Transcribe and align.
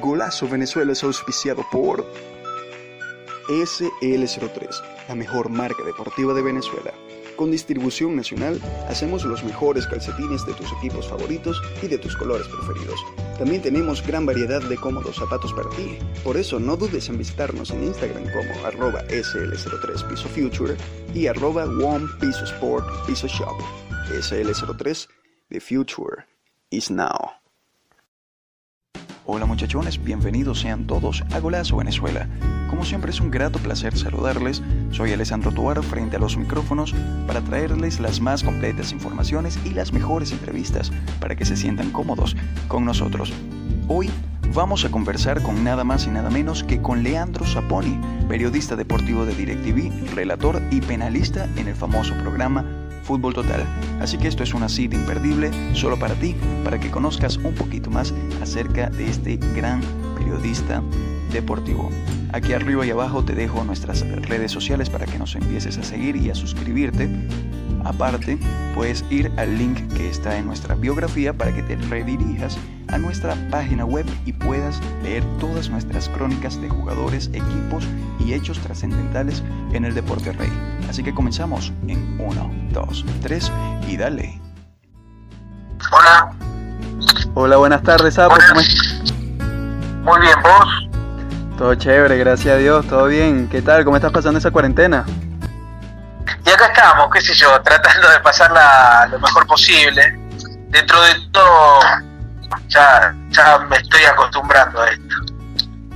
Golazo 0.00 0.48
Venezuela 0.48 0.92
es 0.92 1.02
auspiciado 1.02 1.64
por 1.70 2.06
SL03, 3.48 5.08
la 5.08 5.14
mejor 5.14 5.48
marca 5.48 5.82
deportiva 5.84 6.32
de 6.34 6.42
Venezuela. 6.42 6.92
Con 7.36 7.50
distribución 7.50 8.14
nacional, 8.14 8.60
hacemos 8.88 9.24
los 9.24 9.42
mejores 9.42 9.86
calcetines 9.86 10.44
de 10.46 10.52
tus 10.52 10.70
equipos 10.72 11.08
favoritos 11.08 11.60
y 11.82 11.88
de 11.88 11.98
tus 11.98 12.16
colores 12.16 12.46
preferidos. 12.46 13.00
También 13.38 13.62
tenemos 13.62 14.06
gran 14.06 14.26
variedad 14.26 14.62
de 14.62 14.76
cómodos 14.76 15.16
zapatos 15.16 15.52
para 15.54 15.70
ti. 15.70 15.98
Por 16.22 16.36
eso 16.36 16.60
no 16.60 16.76
dudes 16.76 17.08
en 17.08 17.18
visitarnos 17.18 17.70
en 17.70 17.84
Instagram 17.84 18.24
como 18.32 18.66
arroba 18.66 19.02
SL03 19.08 20.08
Piso 20.08 20.28
Future 20.28 20.76
y 21.14 21.26
arroba 21.26 21.64
One 21.64 22.06
Piso 22.20 22.44
Sport 22.44 22.86
Piso 23.06 23.26
Shop. 23.26 23.58
SL03, 24.10 25.08
The 25.48 25.60
Future 25.60 26.26
is 26.70 26.90
Now. 26.90 27.41
Hola 29.24 29.46
muchachones, 29.46 30.02
bienvenidos 30.02 30.58
sean 30.58 30.84
todos 30.88 31.22
a 31.32 31.38
Golazo 31.38 31.76
Venezuela. 31.76 32.26
Como 32.68 32.84
siempre 32.84 33.12
es 33.12 33.20
un 33.20 33.30
grato 33.30 33.60
placer 33.60 33.96
saludarles, 33.96 34.62
soy 34.90 35.12
Alessandro 35.12 35.52
Tuar 35.52 35.80
frente 35.84 36.16
a 36.16 36.18
los 36.18 36.36
micrófonos 36.36 36.92
para 37.28 37.40
traerles 37.40 38.00
las 38.00 38.20
más 38.20 38.42
completas 38.42 38.90
informaciones 38.90 39.60
y 39.64 39.70
las 39.70 39.92
mejores 39.92 40.32
entrevistas 40.32 40.90
para 41.20 41.36
que 41.36 41.44
se 41.44 41.56
sientan 41.56 41.92
cómodos 41.92 42.36
con 42.66 42.84
nosotros. 42.84 43.32
Hoy 43.86 44.10
vamos 44.54 44.84
a 44.84 44.90
conversar 44.90 45.40
con 45.40 45.62
nada 45.62 45.84
más 45.84 46.08
y 46.08 46.10
nada 46.10 46.28
menos 46.28 46.64
que 46.64 46.82
con 46.82 47.04
Leandro 47.04 47.46
Saponi, 47.46 48.00
periodista 48.28 48.74
deportivo 48.74 49.24
de 49.24 49.36
DirecTV, 49.36 50.16
relator 50.16 50.60
y 50.72 50.80
penalista 50.80 51.48
en 51.54 51.68
el 51.68 51.76
famoso 51.76 52.12
programa 52.14 52.81
Fútbol 53.02 53.34
Total. 53.34 53.64
Así 54.00 54.18
que 54.18 54.28
esto 54.28 54.42
es 54.42 54.54
una 54.54 54.68
cita 54.68 54.96
imperdible 54.96 55.50
solo 55.74 55.98
para 55.98 56.14
ti, 56.14 56.34
para 56.64 56.78
que 56.78 56.90
conozcas 56.90 57.36
un 57.36 57.54
poquito 57.54 57.90
más 57.90 58.14
acerca 58.40 58.90
de 58.90 59.08
este 59.08 59.36
gran 59.54 59.80
periodista 60.16 60.82
deportivo. 61.32 61.90
Aquí 62.32 62.52
arriba 62.54 62.86
y 62.86 62.90
abajo 62.90 63.24
te 63.24 63.34
dejo 63.34 63.62
nuestras 63.64 64.06
redes 64.22 64.52
sociales 64.52 64.88
para 64.88 65.06
que 65.06 65.18
nos 65.18 65.34
empieces 65.34 65.76
a 65.78 65.82
seguir 65.82 66.16
y 66.16 66.30
a 66.30 66.34
suscribirte. 66.34 67.08
Aparte, 67.84 68.38
puedes 68.74 69.04
ir 69.10 69.30
al 69.36 69.58
link 69.58 69.78
que 69.94 70.08
está 70.08 70.36
en 70.36 70.46
nuestra 70.46 70.74
biografía 70.74 71.32
para 71.32 71.52
que 71.52 71.62
te 71.62 71.76
redirijas 71.76 72.56
a 72.88 72.98
nuestra 72.98 73.34
página 73.50 73.84
web 73.84 74.06
y 74.24 74.32
puedas 74.32 74.80
leer 75.02 75.24
todas 75.38 75.68
nuestras 75.68 76.08
crónicas 76.08 76.60
de 76.60 76.68
jugadores, 76.68 77.28
equipos 77.32 77.84
y 78.18 78.34
hechos 78.34 78.58
trascendentales 78.60 79.42
en 79.72 79.84
el 79.84 79.94
deporte 79.94 80.32
rey. 80.32 80.52
Así 80.88 81.02
que 81.02 81.14
comenzamos 81.14 81.72
en 81.88 82.20
1, 82.20 82.50
2, 82.72 83.04
3 83.22 83.52
y 83.88 83.96
dale. 83.96 84.40
Hola. 85.90 86.32
Hola, 87.34 87.56
buenas 87.56 87.82
tardes, 87.82 88.14
Sapo. 88.14 88.36
Muy 90.04 90.20
bien, 90.20 90.34
¿vos? 90.42 91.56
Todo 91.58 91.74
chévere, 91.74 92.18
gracias 92.18 92.54
a 92.54 92.58
Dios, 92.58 92.86
todo 92.86 93.06
bien. 93.06 93.48
¿Qué 93.48 93.62
tal? 93.62 93.84
¿Cómo 93.84 93.96
estás 93.96 94.12
pasando 94.12 94.38
esa 94.38 94.50
cuarentena? 94.50 95.04
Y 96.44 96.50
acá 96.50 96.66
estamos, 96.66 97.08
qué 97.12 97.20
sé 97.20 97.34
yo, 97.34 97.60
tratando 97.62 98.08
de 98.10 98.20
pasarla 98.20 99.06
lo 99.10 99.20
mejor 99.20 99.46
posible. 99.46 100.18
Dentro 100.68 101.00
de 101.02 101.14
todo, 101.30 101.80
ya, 102.68 103.14
ya 103.30 103.58
me 103.58 103.76
estoy 103.76 104.04
acostumbrando 104.04 104.80
a 104.82 104.90
esto. 104.90 105.14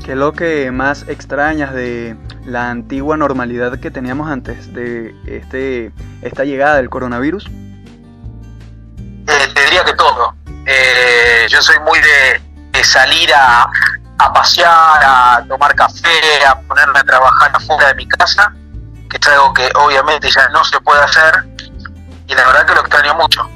¿Qué 0.04 0.12
es 0.12 0.18
lo 0.18 0.32
que 0.32 0.70
más 0.70 1.08
extrañas 1.08 1.72
de 1.72 2.16
la 2.44 2.70
antigua 2.70 3.16
normalidad 3.16 3.80
que 3.80 3.90
teníamos 3.90 4.30
antes 4.30 4.72
de 4.72 5.12
este 5.26 5.90
esta 6.22 6.44
llegada 6.44 6.76
del 6.76 6.90
coronavirus? 6.90 7.46
Eh, 9.26 9.52
te 9.52 9.64
diría 9.64 9.84
que 9.84 9.94
todo. 9.94 10.36
Eh, 10.64 11.46
yo 11.48 11.60
soy 11.60 11.80
muy 11.80 11.98
de, 11.98 12.40
de 12.70 12.84
salir 12.84 13.34
a, 13.34 13.68
a 14.18 14.32
pasear, 14.32 15.02
a 15.02 15.44
tomar 15.48 15.74
café, 15.74 16.44
a 16.46 16.60
ponerme 16.60 17.00
a 17.00 17.04
trabajar 17.04 17.50
afuera 17.52 17.88
de 17.88 17.94
mi 17.96 18.06
casa, 18.06 18.52
que 19.18 19.30
es 19.30 19.34
algo 19.34 19.52
que 19.54 19.68
obviamente 19.74 20.28
ya 20.30 20.48
no 20.48 20.64
se 20.64 20.80
puede 20.80 21.00
hacer, 21.02 21.44
y 22.26 22.34
la 22.34 22.46
verdad 22.46 22.66
que 22.66 22.74
lo 22.74 22.80
extraño 22.80 23.14
mucho. 23.14 23.48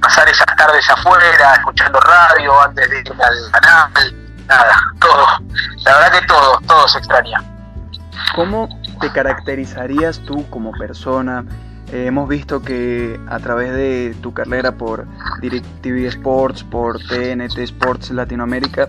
Pasar 0.00 0.28
esas 0.28 0.46
tardes 0.56 0.88
afuera, 0.90 1.54
escuchando 1.54 2.00
radio, 2.00 2.60
antes 2.62 2.90
de 2.90 3.00
irme 3.00 3.24
al 3.24 3.50
canal, 3.52 4.28
nada, 4.46 4.76
todo. 5.00 5.26
La 5.84 5.94
verdad 5.94 6.20
que 6.20 6.26
todo, 6.26 6.60
todo 6.66 6.88
se 6.88 6.98
extraña. 6.98 7.42
¿Cómo 8.34 8.68
te 9.00 9.10
caracterizarías 9.12 10.18
tú 10.26 10.48
como 10.50 10.72
persona? 10.72 11.44
Eh, 11.92 12.06
hemos 12.06 12.28
visto 12.28 12.60
que 12.60 13.18
a 13.28 13.38
través 13.38 13.72
de 13.72 14.16
tu 14.20 14.34
carrera 14.34 14.72
por 14.72 15.06
DirecTV 15.40 16.06
Sports, 16.08 16.64
por 16.64 16.98
TNT 16.98 17.58
Sports 17.58 18.10
Latinoamérica, 18.10 18.88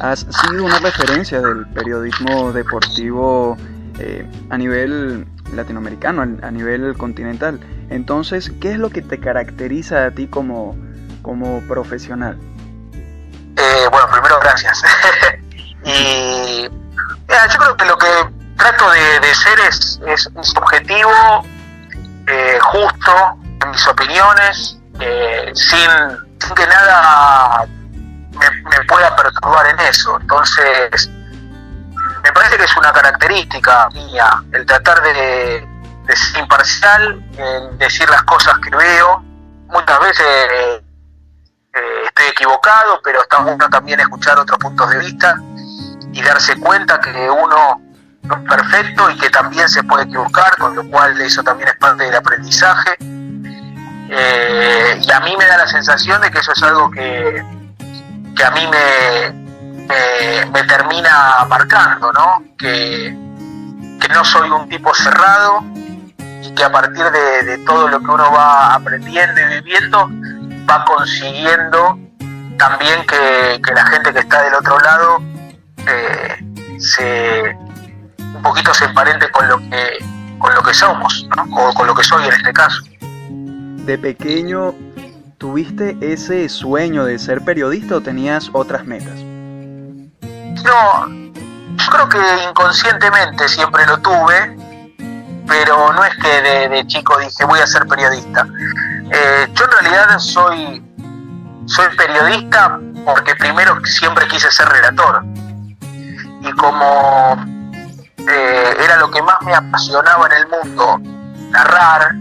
has 0.00 0.20
sido 0.20 0.64
una 0.64 0.78
referencia 0.78 1.40
del 1.40 1.66
periodismo 1.68 2.52
deportivo 2.52 3.56
eh, 3.98 4.26
a 4.50 4.58
nivel 4.58 5.26
latinoamericano, 5.52 6.22
a 6.22 6.50
nivel 6.50 6.96
continental. 6.96 7.60
Entonces, 7.90 8.50
¿qué 8.60 8.72
es 8.72 8.78
lo 8.78 8.90
que 8.90 9.02
te 9.02 9.20
caracteriza 9.20 10.06
a 10.06 10.10
ti 10.10 10.26
como, 10.26 10.76
como 11.22 11.60
profesional? 11.68 12.38
Eh, 13.56 13.88
bueno, 13.90 14.08
primero 14.10 14.38
gracias. 14.40 14.82
y 15.84 16.68
yo 17.52 17.58
creo 17.58 17.76
que 17.76 17.84
lo 17.84 17.98
que 17.98 18.06
trato 18.56 18.90
de, 18.90 19.34
ser 19.34 19.60
es, 19.68 20.00
es, 20.06 20.30
es 20.40 20.56
objetivo, 20.56 21.44
eh, 22.26 22.58
justo 22.62 23.12
en 23.62 23.70
mis 23.70 23.86
opiniones, 23.86 24.78
eh, 25.00 25.50
sin, 25.54 26.54
que 26.54 26.66
nada 26.66 27.66
me, 28.32 28.84
pueda 28.86 29.14
perturbar 29.16 29.66
en 29.66 29.80
eso. 29.80 30.18
Entonces, 30.20 31.10
me 32.24 32.32
parece 32.32 32.56
que 32.56 32.64
es 32.64 32.76
una 32.76 32.90
característica 32.90 33.88
mía 33.90 34.42
el 34.52 34.64
tratar 34.64 35.02
de, 35.02 35.68
ser 36.08 36.40
imparcial, 36.40 37.22
en 37.36 37.78
decir 37.78 38.08
las 38.08 38.22
cosas 38.22 38.58
que 38.60 38.70
veo. 38.74 39.22
Muchas 39.68 40.00
veces 40.00 40.26
eh, 40.26 40.82
estoy 42.06 42.26
equivocado, 42.30 43.00
pero 43.04 43.20
está 43.20 43.40
bueno 43.40 43.68
también 43.68 44.00
escuchar 44.00 44.38
otros 44.38 44.58
puntos 44.58 44.88
de 44.88 44.98
vista 45.00 45.36
y 46.12 46.22
darse 46.22 46.58
cuenta 46.58 46.98
que 46.98 47.28
uno 47.28 47.82
no 48.22 48.34
es 48.34 48.48
perfecto 48.48 49.10
y 49.10 49.18
que 49.18 49.28
también 49.28 49.68
se 49.68 49.82
puede 49.84 50.04
equivocar, 50.04 50.56
con 50.56 50.74
lo 50.74 50.88
cual 50.88 51.20
eso 51.20 51.42
también 51.42 51.68
es 51.68 51.76
parte 51.76 52.04
del 52.04 52.16
aprendizaje. 52.16 52.96
Eh, 54.10 54.98
y 55.02 55.12
a 55.12 55.20
mí 55.20 55.34
me 55.38 55.44
da 55.44 55.58
la 55.58 55.66
sensación 55.66 56.22
de 56.22 56.30
que 56.30 56.38
eso 56.38 56.52
es 56.52 56.62
algo 56.62 56.90
que, 56.90 57.44
que 58.34 58.44
a 58.44 58.50
mí 58.50 58.66
me, 58.66 59.43
me, 59.86 60.62
termina 60.64 61.44
marcando, 61.48 62.12
¿no? 62.12 62.42
Que, 62.58 63.16
que, 64.00 64.08
no 64.08 64.24
soy 64.24 64.50
un 64.50 64.68
tipo 64.68 64.94
cerrado 64.94 65.64
y 66.42 66.52
que 66.54 66.64
a 66.64 66.70
partir 66.70 67.04
de, 67.04 67.42
de, 67.44 67.58
todo 67.58 67.88
lo 67.88 68.00
que 68.00 68.06
uno 68.06 68.30
va 68.32 68.74
aprendiendo 68.74 69.40
y 69.40 69.60
viviendo 69.60 70.08
va 70.68 70.84
consiguiendo 70.84 71.98
también 72.58 73.04
que, 73.06 73.60
que 73.62 73.74
la 73.74 73.86
gente 73.86 74.12
que 74.12 74.20
está 74.20 74.42
del 74.42 74.54
otro 74.54 74.78
lado 74.78 75.22
eh, 75.86 76.78
se 76.78 77.56
un 78.18 78.42
poquito 78.42 78.72
se 78.72 78.84
emparente 78.84 79.30
con 79.30 79.48
lo 79.48 79.58
que 79.58 79.98
con 80.38 80.54
lo 80.54 80.62
que 80.62 80.74
somos, 80.74 81.26
¿no? 81.36 81.44
o 81.56 81.72
con 81.74 81.86
lo 81.86 81.94
que 81.94 82.04
soy 82.04 82.24
en 82.26 82.32
este 82.32 82.52
caso. 82.52 82.82
De 83.30 83.96
pequeño 83.96 84.74
¿Tuviste 85.44 85.96
ese 86.00 86.48
sueño 86.48 87.04
de 87.04 87.18
ser 87.18 87.44
periodista 87.44 87.96
o 87.96 88.00
tenías 88.00 88.48
otras 88.54 88.86
metas? 88.86 89.23
No, 90.64 91.06
yo 91.06 91.90
creo 91.90 92.08
que 92.08 92.44
inconscientemente 92.48 93.48
siempre 93.48 93.86
lo 93.86 93.98
tuve, 93.98 94.56
pero 95.46 95.92
no 95.92 96.04
es 96.04 96.16
que 96.16 96.68
de, 96.68 96.86
chico 96.86 97.18
dije 97.18 97.44
voy 97.44 97.60
a 97.60 97.66
ser 97.66 97.86
periodista. 97.86 98.46
Eh, 99.10 99.48
yo 99.52 99.64
en 99.64 99.70
realidad 99.70 100.18
soy, 100.18 100.82
soy 101.66 101.96
periodista 101.96 102.80
porque 103.04 103.34
primero 103.36 103.78
siempre 103.84 104.26
quise 104.28 104.50
ser 104.50 104.68
relator. 104.68 105.22
Y 106.40 106.50
como 106.52 107.44
eh, 108.18 108.76
era 108.82 108.96
lo 108.96 109.10
que 109.10 109.22
más 109.22 109.40
me 109.42 109.54
apasionaba 109.54 110.26
en 110.28 110.32
el 110.32 110.48
mundo, 110.48 110.98
narrar, 111.50 112.14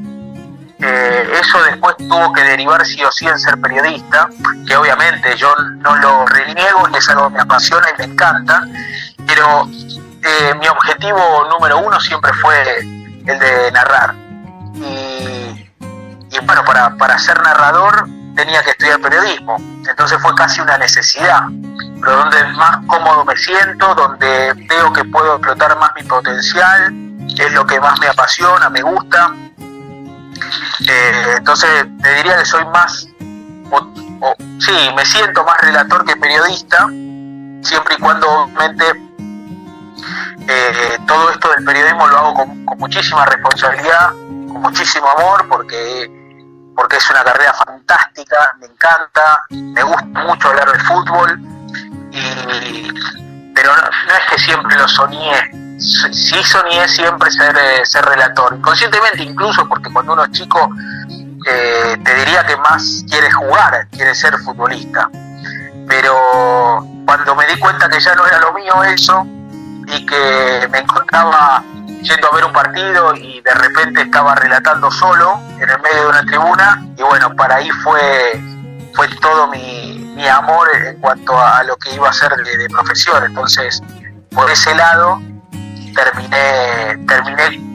eh, 0.85 1.39
eso 1.39 1.63
después 1.63 1.95
tuvo 1.97 2.33
que 2.33 2.44
derivar 2.44 2.85
sí 2.85 3.01
o 3.03 3.12
sí 3.12 3.25
en 3.25 3.39
ser 3.39 3.59
periodista, 3.62 4.27
que 4.68 4.75
obviamente 4.75 5.35
yo 5.38 5.53
no 5.56 5.95
lo 5.95 6.25
reniego, 6.25 6.88
es 6.94 7.07
algo 7.09 7.30
que 7.30 7.35
me 7.35 7.41
apasiona 7.41 7.88
y 7.89 7.97
me 8.00 8.13
encanta, 8.13 8.63
pero 9.25 9.69
eh, 10.21 10.53
mi 10.59 10.68
objetivo 10.68 11.47
número 11.50 11.77
uno 11.77 12.00
siempre 12.01 12.33
fue 12.33 12.80
el 12.80 13.39
de 13.39 13.71
narrar. 13.71 14.13
Y, 14.75 15.69
y 16.31 16.39
bueno, 16.45 16.65
para, 16.65 16.97
para 16.97 17.18
ser 17.18 17.41
narrador 17.41 18.07
tenía 18.35 18.62
que 18.63 18.71
estudiar 18.71 19.00
periodismo, 19.00 19.56
entonces 19.88 20.18
fue 20.21 20.35
casi 20.35 20.59
una 20.59 20.77
necesidad, 20.77 21.44
pero 22.01 22.18
donde 22.18 22.44
más 22.56 22.77
cómodo 22.88 23.24
me 23.24 23.38
siento, 23.38 23.95
donde 23.95 24.53
veo 24.68 24.91
que 24.91 25.06
puedo 25.06 25.35
explotar 25.35 25.77
más 25.77 25.91
mi 25.95 26.03
potencial, 26.03 26.94
es 27.38 27.53
lo 27.53 27.65
que 27.65 27.80
más 27.80 28.00
me 28.00 28.07
apasiona, 28.07 28.69
me 28.69 28.81
gusta, 28.81 29.33
eh, 30.88 31.35
entonces 31.38 31.69
te 32.01 32.15
diría 32.15 32.38
que 32.38 32.45
soy 32.45 32.65
más, 32.65 33.07
o, 33.71 34.35
sí, 34.59 34.71
me 34.95 35.06
siento 35.06 35.44
más 35.44 35.59
relator 35.62 36.06
que 36.06 36.15
periodista, 36.15 36.88
siempre 37.62 37.95
y 37.97 38.01
cuando 38.01 38.30
obviamente 38.30 38.85
eh, 40.47 40.97
todo 41.07 41.30
esto 41.31 41.50
del 41.51 41.63
periodismo 41.63 42.07
lo 42.07 42.18
hago 42.18 42.33
con, 42.33 42.65
muchísima 42.77 43.25
responsabilidad, 43.25 44.09
con 44.09 44.62
muchísimo 44.62 45.07
amor, 45.18 45.47
porque, 45.47 46.12
porque 46.75 46.97
es 46.97 47.09
una 47.09 47.24
carrera 47.24 47.53
fantástica, 47.53 48.56
me 48.59 48.65
encanta, 48.65 49.45
me 49.50 49.83
gusta 49.83 50.06
mucho 50.06 50.50
hablar 50.50 50.71
del 50.71 50.81
fútbol, 50.81 51.39
y, 52.12 52.91
pero 53.56 53.71
no, 53.75 53.83
es 54.15 54.30
que 54.30 54.39
siempre 54.39 54.75
lo 54.75 54.88
soñé, 54.88 55.62
sí 55.83 56.44
soñé 56.44 56.88
siempre 56.88 57.30
ser, 57.31 57.56
eh, 57.57 57.85
ser 57.85 58.06
relator, 58.06 58.56
inconscientemente 58.56 59.24
incluso, 59.24 59.68
porque 59.68 59.91
cuando 59.91 60.13
uno 60.13 60.24
es 60.24 60.31
chico 60.31 60.69
eh, 61.45 61.97
te 62.03 62.15
diría 62.15 62.45
que 62.45 62.56
más 62.57 63.03
quiere 63.09 63.30
jugar, 63.31 63.88
quiere 63.91 64.15
ser 64.15 64.38
futbolista. 64.39 65.09
Pero 65.88 66.88
cuando 67.06 67.35
me 67.35 67.45
di 67.47 67.59
cuenta 67.59 67.89
que 67.89 68.00
ya 68.00 68.15
no 68.15 68.25
era 68.25 68.39
lo 68.39 68.53
mío 68.53 68.83
eso 68.83 69.25
y 69.88 70.06
que 70.06 70.68
me 70.71 70.80
encontraba 70.80 71.62
yendo 72.01 72.27
a 72.31 72.35
ver 72.35 72.45
un 72.45 72.53
partido 72.53 73.15
y 73.15 73.41
de 73.41 73.53
repente 73.53 74.01
estaba 74.01 74.35
relatando 74.35 74.89
solo 74.91 75.39
en 75.59 75.69
el 75.69 75.81
medio 75.81 76.03
de 76.03 76.07
una 76.07 76.25
tribuna 76.25 76.85
y 76.97 77.03
bueno, 77.03 77.35
para 77.35 77.56
ahí 77.56 77.69
fue, 77.83 78.41
fue 78.94 79.07
todo 79.21 79.47
mi, 79.47 80.00
mi 80.15 80.27
amor 80.27 80.68
en 80.75 81.00
cuanto 81.00 81.38
a 81.38 81.63
lo 81.63 81.75
que 81.77 81.94
iba 81.94 82.09
a 82.09 82.13
ser 82.13 82.33
de, 82.35 82.57
de 82.57 82.69
profesión. 82.69 83.24
Entonces, 83.25 83.81
por 84.31 84.50
ese 84.50 84.74
lado, 84.75 85.21
terminé, 85.94 87.06
terminé 87.07 87.74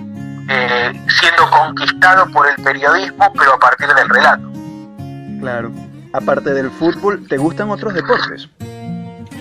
eh, 0.51 0.93
siendo 1.21 1.51
conquistado 1.51 2.27
por 2.33 2.49
el 2.49 2.57
periodismo, 2.63 3.33
pero 3.35 3.55
a 3.55 3.59
partir 3.59 3.89
del 3.89 4.09
relato. 4.09 4.49
Claro. 5.41 5.71
Aparte 6.15 6.55
del 6.55 6.71
fútbol, 6.71 7.27
¿te 7.29 7.37
gustan 7.37 7.71
otros 7.71 7.93
deportes? 7.93 8.49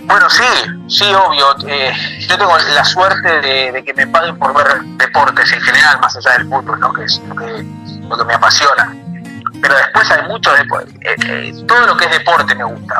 Bueno, 0.03 0.29
sí, 0.29 0.43
sí, 0.87 1.05
obvio. 1.13 1.55
Eh, 1.65 1.93
yo 2.27 2.37
tengo 2.37 2.57
la 2.57 2.83
suerte 2.83 3.41
de, 3.41 3.83
que 3.85 3.93
me 3.93 4.07
paguen 4.07 4.37
por 4.37 4.53
ver 4.53 4.81
deportes 4.97 5.51
en 5.53 5.61
general, 5.61 5.99
más 6.01 6.15
allá 6.17 6.37
del 6.37 6.47
fútbol, 6.49 6.79
¿no? 6.79 6.91
que 6.93 7.05
es 7.05 7.21
lo 7.27 7.35
que, 7.35 7.65
lo 8.09 8.17
que 8.17 8.25
me 8.25 8.33
apasiona. 8.33 8.93
Pero 9.61 9.75
después 9.75 10.11
hay 10.11 10.27
mucho 10.27 10.51
deporte. 10.53 10.93
Eh, 11.01 11.53
todo 11.67 11.87
lo 11.87 11.97
que 11.97 12.05
es 12.05 12.11
deporte 12.11 12.53
me 12.53 12.65
gusta. 12.65 12.99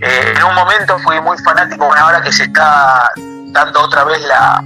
en 0.00 0.42
un 0.42 0.54
momento 0.54 0.98
fui 0.98 1.20
muy 1.22 1.38
fanático, 1.38 1.92
ahora 1.94 2.20
que 2.20 2.32
se 2.32 2.44
está 2.44 3.10
dando 3.52 3.82
otra 3.82 4.04
vez 4.04 4.20
la. 4.22 4.62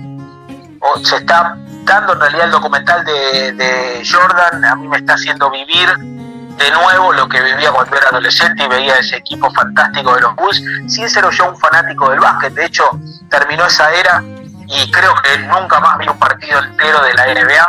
O 0.81 0.99
se 1.05 1.17
está 1.17 1.57
en 1.99 2.21
realidad 2.21 2.47
el 2.47 2.51
documental 2.51 3.05
de, 3.05 4.03
Jordan, 4.11 4.65
a 4.65 4.77
mí 4.77 4.89
me 4.89 4.99
está 4.99 5.15
haciendo 5.15 5.51
vivir 5.51 5.89
de 5.99 6.71
nuevo 6.71 7.13
lo 7.13 7.29
que 7.29 7.41
vivía 7.43 7.71
cuando 7.73 7.97
era 7.97 8.09
adolescente 8.09 8.65
y 8.65 8.69
veía 8.69 8.97
ese 8.97 9.17
equipo 9.17 9.51
fantástico 9.51 10.15
de 10.15 10.21
los 10.21 10.37
Bulls, 10.37 10.63
sin 10.87 11.09
ser 11.09 11.29
yo 11.31 11.51
un 11.51 11.59
fanático 11.59 12.11
del 12.11 12.21
básquet. 12.21 12.55
De 12.55 12.67
hecho, 12.67 12.85
terminó 13.29 13.67
esa 13.67 13.93
era 13.93 14.23
y 14.69 14.91
creo 14.91 15.15
que 15.23 15.39
nunca 15.39 15.81
más 15.81 15.99
vi 15.99 16.09
un 16.09 16.19
partido 16.19 16.61
entero 16.63 17.03
de 17.03 17.15
la 17.15 17.27
NBA. 17.27 17.69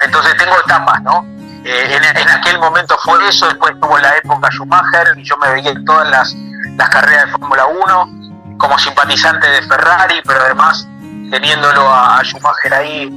Entonces 0.00 0.36
tengo 0.36 0.58
etapas, 0.58 1.02
¿no? 1.02 1.24
Eh, 1.64 1.96
en, 1.96 2.28
aquel 2.28 2.58
momento 2.58 2.96
fue 3.02 3.26
eso, 3.26 3.46
después 3.46 3.72
tuvo 3.80 3.96
la 3.98 4.16
época 4.18 4.50
Schumacher 4.50 5.16
y 5.16 5.24
yo 5.24 5.36
me 5.38 5.50
veía 5.52 5.70
en 5.70 5.84
todas 5.84 6.06
las, 6.10 6.34
las 6.76 6.88
carreras 6.90 7.26
de 7.26 7.30
Fórmula 7.32 7.64
1 7.66 8.23
como 8.58 8.78
simpatizante 8.78 9.48
de 9.48 9.62
Ferrari, 9.62 10.20
pero 10.24 10.40
además 10.40 10.86
teniéndolo 11.30 11.92
a 11.92 12.22
Schumacher 12.22 12.74
ahí 12.74 13.10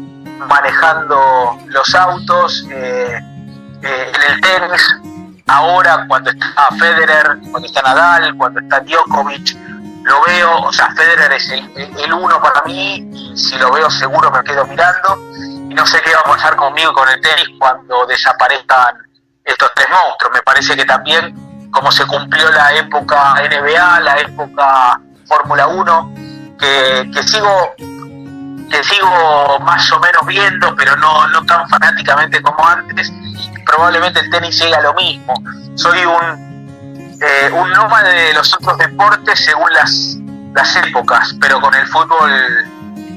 manejando 0.47 1.57
los 1.67 1.95
autos, 1.95 2.65
eh, 2.71 3.19
eh, 3.81 4.11
en 4.13 4.33
el 4.33 4.41
tenis, 4.41 4.95
ahora 5.47 6.05
cuando 6.07 6.29
está 6.31 6.69
Federer, 6.79 7.37
cuando 7.51 7.67
está 7.67 7.81
Nadal, 7.81 8.35
cuando 8.35 8.59
está 8.59 8.79
Djokovic, 8.81 9.55
lo 10.03 10.21
veo, 10.25 10.61
o 10.61 10.73
sea, 10.73 10.89
Federer 10.95 11.33
es 11.33 11.49
el, 11.51 12.13
uno 12.13 12.41
para 12.41 12.61
mí 12.65 13.09
y 13.13 13.37
si 13.37 13.57
lo 13.57 13.71
veo 13.71 13.89
seguro 13.89 14.31
me 14.31 14.41
quedo 14.43 14.65
mirando 14.65 15.21
y 15.35 15.73
no 15.73 15.85
sé 15.85 16.01
qué 16.01 16.13
va 16.13 16.21
a 16.21 16.35
pasar 16.35 16.55
conmigo 16.55 16.93
con 16.93 17.09
el 17.09 17.19
tenis 17.19 17.49
cuando 17.59 18.05
desaparezcan 18.05 18.95
estos 19.43 19.69
tres 19.75 19.87
monstruos. 19.89 20.33
Me 20.33 20.41
parece 20.43 20.77
que 20.77 20.85
también 20.85 21.69
como 21.71 21.91
se 21.91 22.05
cumplió 22.07 22.49
la 22.51 22.73
época 22.73 23.35
NBA, 23.35 23.99
la 23.99 24.19
época 24.19 25.01
Fórmula 25.27 25.67
1, 25.67 26.13
que, 26.59 27.23
sigo 27.23 27.75
que 28.69 28.83
sigo 28.83 29.59
más 29.61 29.91
o 29.91 29.99
menos 29.99 30.25
viendo, 30.25 30.75
pero 30.75 30.95
no, 30.97 31.27
no 31.27 31.45
tan 31.45 31.67
fanáticamente 31.69 32.41
como 32.41 32.65
antes, 32.65 33.11
probablemente 33.65 34.19
el 34.19 34.29
tenis 34.29 34.59
llega 34.59 34.77
a 34.77 34.81
lo 34.81 34.93
mismo. 34.93 35.33
Soy 35.75 35.99
un, 36.05 37.17
eh, 37.21 37.51
un 37.51 37.71
nómade 37.71 38.27
de 38.27 38.33
los 38.33 38.53
otros 38.53 38.77
deportes 38.77 39.39
según 39.39 39.71
las, 39.73 40.17
las 40.53 40.75
épocas, 40.75 41.35
pero 41.39 41.59
con 41.61 41.73
el 41.75 41.85
fútbol, 41.87 42.31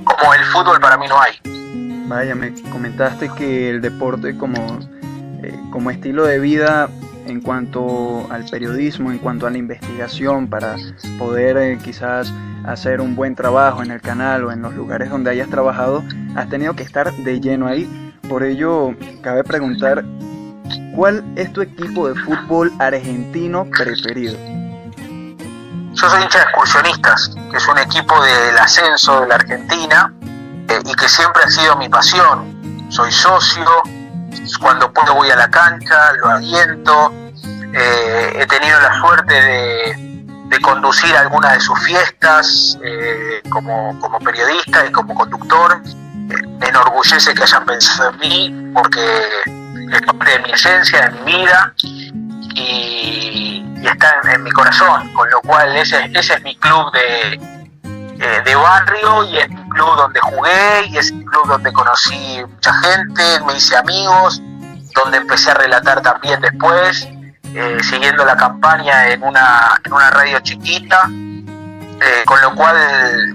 como 0.05 0.35
el 0.35 0.45
fútbol 0.47 0.81
para 0.81 0.97
mí 0.97 1.07
no 1.09 1.21
hay. 1.21 1.39
Vaya, 2.09 2.35
me 2.35 2.53
comentaste 2.73 3.31
que 3.35 3.71
el 3.71 3.81
deporte 3.81 4.37
como, 4.37 4.81
eh, 5.43 5.57
como 5.71 5.91
estilo 5.91 6.25
de 6.25 6.41
vida 6.41 6.89
en 7.27 7.41
cuanto 7.41 8.27
al 8.31 8.45
periodismo, 8.45 9.11
en 9.11 9.19
cuanto 9.19 9.47
a 9.47 9.51
la 9.51 9.59
investigación, 9.59 10.49
para 10.49 10.77
poder 11.19 11.57
eh, 11.57 11.79
quizás 11.83 12.33
hacer 12.65 13.01
un 13.01 13.17
buen 13.17 13.35
trabajo 13.35 13.83
en 13.83 13.91
el 13.91 14.01
canal 14.01 14.45
o 14.45 14.53
en 14.53 14.63
los 14.63 14.75
lugares 14.75 15.11
donde 15.11 15.31
hayas 15.31 15.49
trabajado, 15.49 16.05
has 16.37 16.49
tenido 16.49 16.75
que 16.75 16.83
estar 16.83 17.13
de 17.13 17.41
lleno 17.41 17.67
ahí. 17.67 18.13
Por 18.29 18.43
ello, 18.43 18.95
cabe 19.23 19.45
preguntar, 19.45 20.05
¿cuál 20.95 21.25
es 21.37 21.53
tu 21.53 21.63
equipo 21.63 22.09
de 22.09 22.15
fútbol 22.15 22.73
argentino 22.79 23.65
preferido? 23.65 24.37
Yo 25.93 26.09
soy 26.09 26.23
hincha 26.23 26.39
de 26.39 26.45
Excursionistas, 26.45 27.35
que 27.51 27.57
es 27.57 27.69
un 27.69 27.79
equipo 27.79 28.15
del 28.23 28.59
ascenso 28.59 29.21
de 29.23 29.27
la 29.27 29.35
Argentina 29.35 30.15
eh, 30.69 30.79
y 30.85 30.95
que 30.95 31.09
siempre 31.09 31.43
ha 31.45 31.51
sido 31.51 31.77
mi 31.77 31.89
pasión. 31.89 32.89
Soy 32.91 33.11
socio, 33.11 33.65
cuando 34.61 34.93
puedo 34.93 35.15
voy 35.15 35.31
a 35.31 35.37
la 35.37 35.51
cancha, 35.51 36.13
lo 36.15 36.31
aliento. 36.31 37.13
Eh, 37.73 38.33
he 38.41 38.47
tenido 38.47 38.81
la 38.81 39.01
suerte 39.01 39.35
de, 39.35 40.11
conducir 40.63 41.17
algunas 41.17 41.55
de 41.55 41.61
sus 41.61 41.79
fiestas 41.81 42.79
eh, 42.85 43.41
como, 43.49 43.99
como, 43.99 44.19
periodista 44.19 44.85
y 44.87 44.93
como 44.93 45.15
conductor. 45.15 45.81
me 46.59 46.69
enorgullece 46.69 47.33
que 47.33 47.43
hayan 47.43 47.65
pensado 47.65 48.11
en 48.11 48.19
mí 48.19 48.73
porque 48.75 49.01
es 49.93 50.03
parte 50.03 50.31
de 50.33 50.39
mi 50.41 50.51
esencia, 50.51 51.09
de 51.09 51.11
mi 51.21 51.33
vida 51.33 51.75
y, 52.55 53.65
está 53.83 54.21
en, 54.35 54.43
mi 54.43 54.51
corazón, 54.51 55.13
con 55.15 55.31
lo 55.31 55.41
cual 55.41 55.75
ese, 55.77 56.11
ese 56.15 56.35
es 56.35 56.43
mi 56.43 56.55
club 56.57 56.93
de, 56.93 57.41
eh, 58.21 58.43
de 58.45 58.55
barrio 58.55 59.25
y 59.25 59.39
es 59.39 59.49
mi 59.49 59.69
club 59.71 59.97
donde 59.97 60.21
jugué 60.21 60.87
y 60.89 60.99
es 60.99 61.11
mi 61.11 61.25
club 61.25 61.49
donde 61.49 61.73
conocí 61.73 62.43
mucha 62.47 62.73
gente, 62.83 63.23
me 63.47 63.57
hice 63.57 63.77
amigos, 63.79 64.43
donde 64.95 65.19
empecé 65.19 65.51
a 65.51 65.55
relatar 65.55 66.03
también 66.03 66.41
después 66.41 67.09
eh, 67.55 67.79
siguiendo 67.83 68.25
la 68.25 68.37
campaña 68.37 69.09
en 69.09 69.23
una, 69.25 69.81
en 69.83 69.93
una 69.93 70.11
radio 70.11 70.39
chiquita, 70.41 71.09
eh, 71.09 72.23
con 72.25 72.41
lo 72.43 72.55
cual 72.55 73.35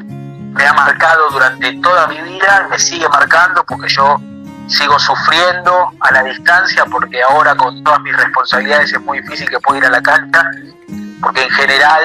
me 0.54 0.66
ha 0.66 0.74
marcado 0.74 1.30
durante 1.32 1.74
toda 1.82 2.08
mi 2.08 2.22
vida, 2.22 2.68
me 2.70 2.80
sigue 2.80 3.10
marcando 3.10 3.66
porque 3.66 3.90
yo 3.90 4.18
sigo 4.68 4.98
sufriendo 4.98 5.92
a 6.00 6.12
la 6.12 6.24
distancia 6.24 6.86
porque 6.86 7.22
ahora 7.24 7.56
con 7.56 7.84
todas 7.84 8.00
mis 8.02 8.16
responsabilidades 8.16 8.94
es 8.94 9.02
muy 9.02 9.20
difícil 9.20 9.50
que 9.50 9.60
pueda 9.60 9.80
ir 9.80 9.86
a 9.86 9.90
la 9.90 10.02
cancha 10.02 10.50
porque 11.22 11.44
en 11.44 11.50
general 11.52 12.04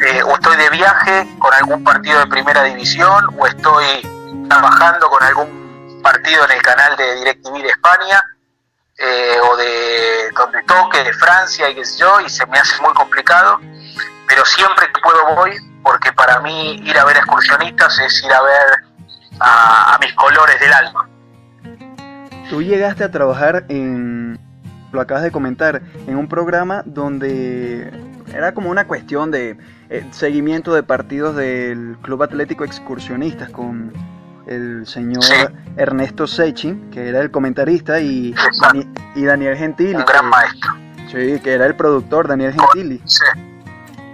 eh, 0.00 0.22
o 0.22 0.34
estoy 0.34 0.56
de 0.56 0.70
viaje 0.70 1.28
con 1.38 1.52
algún 1.54 1.84
partido 1.84 2.18
de 2.20 2.26
primera 2.26 2.64
división 2.64 3.26
o 3.36 3.46
estoy 3.46 4.02
trabajando 4.48 5.08
con 5.08 5.22
algún 5.22 6.00
partido 6.02 6.44
en 6.46 6.52
el 6.52 6.62
canal 6.62 6.96
de 6.96 7.16
DirecTV 7.16 7.66
España 7.66 8.24
eh, 8.98 9.36
o 9.48 9.56
de 9.56 10.30
donde 10.36 10.62
toque, 10.62 11.04
de 11.04 11.12
Francia 11.12 11.70
y 11.70 11.74
qué 11.76 11.84
sé 11.84 12.00
yo, 12.00 12.20
y 12.20 12.28
se 12.28 12.44
me 12.46 12.58
hace 12.58 12.80
muy 12.82 12.92
complicado, 12.94 13.60
pero 14.26 14.44
siempre 14.44 14.86
que 14.92 15.00
puedo 15.00 15.36
voy, 15.36 15.52
porque 15.82 16.12
para 16.12 16.40
mí 16.40 16.80
ir 16.84 16.98
a 16.98 17.04
ver 17.04 17.16
excursionistas 17.16 17.98
es 18.00 18.22
ir 18.24 18.32
a 18.32 18.42
ver 18.42 18.88
a, 19.40 19.98
mis 20.00 20.12
colores 20.14 20.58
del 20.60 20.72
alma. 20.72 21.08
Tú 22.50 22.62
llegaste 22.62 23.04
a 23.04 23.10
trabajar 23.10 23.64
en, 23.68 24.38
lo 24.92 25.00
acabas 25.00 25.22
de 25.22 25.30
comentar, 25.30 25.82
en 26.06 26.16
un 26.16 26.28
programa 26.28 26.82
donde 26.84 27.92
era 28.34 28.52
como 28.52 28.70
una 28.70 28.86
cuestión 28.86 29.30
de 29.30 29.58
eh, 29.90 30.06
seguimiento 30.10 30.74
de 30.74 30.82
partidos 30.82 31.36
del 31.36 31.96
Club 32.02 32.22
Atlético 32.22 32.64
Excursionistas 32.64 33.50
con 33.50 33.92
el 34.48 34.86
señor 34.86 35.22
Ernesto 35.76 36.26
Sechin, 36.26 36.90
que 36.90 37.08
era 37.08 37.20
el 37.20 37.30
comentarista, 37.30 38.00
y, 38.00 38.34
y 39.14 39.24
Daniel 39.24 39.56
Gentili. 39.56 39.94
Un 39.94 40.04
gran 40.04 40.26
maestro. 40.26 40.74
Sí, 41.10 41.40
que 41.40 41.54
era 41.54 41.66
el 41.66 41.76
productor, 41.76 42.28
Daniel 42.28 42.54
Gentili. 42.54 43.00
Sí. 43.04 43.24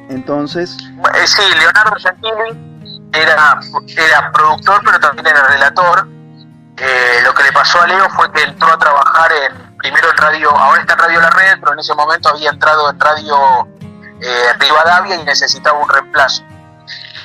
Entonces. 0.08 0.76
Eh, 0.80 1.26
sí, 1.26 1.42
Leonardo 1.58 1.96
Gentili 1.96 2.74
era, 3.12 3.60
era 3.96 4.32
productor, 4.32 4.82
pero 4.84 5.00
también 5.00 5.26
era 5.26 5.46
relator. 5.48 6.08
Eh, 6.76 7.20
lo 7.24 7.32
que 7.32 7.44
le 7.44 7.52
pasó 7.52 7.80
a 7.80 7.86
Leo 7.86 8.08
fue 8.10 8.30
que 8.32 8.42
entró 8.42 8.68
a 8.68 8.78
trabajar 8.78 9.30
en 9.32 9.76
primero 9.76 10.10
en 10.10 10.16
radio, 10.16 10.50
ahora 10.50 10.80
está 10.80 10.94
en 10.94 10.98
Radio 10.98 11.20
La 11.20 11.30
Red, 11.30 11.58
pero 11.60 11.72
en 11.74 11.78
ese 11.78 11.94
momento 11.94 12.30
había 12.30 12.50
entrado 12.50 12.90
en 12.90 12.98
Radio 12.98 13.68
eh, 14.20 14.52
Rivadavia 14.58 15.16
y 15.16 15.24
necesitaba 15.24 15.78
un 15.78 15.88
reemplazo. 15.88 16.42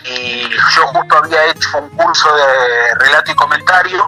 Y 0.10 0.50
yo 0.50 0.88
justo 0.88 1.18
había 1.18 1.46
hecho 1.46 1.78
un 1.78 1.90
curso 1.90 2.34
de 2.36 2.96
relato 2.96 3.32
y 3.32 3.36
comentario 3.36 4.08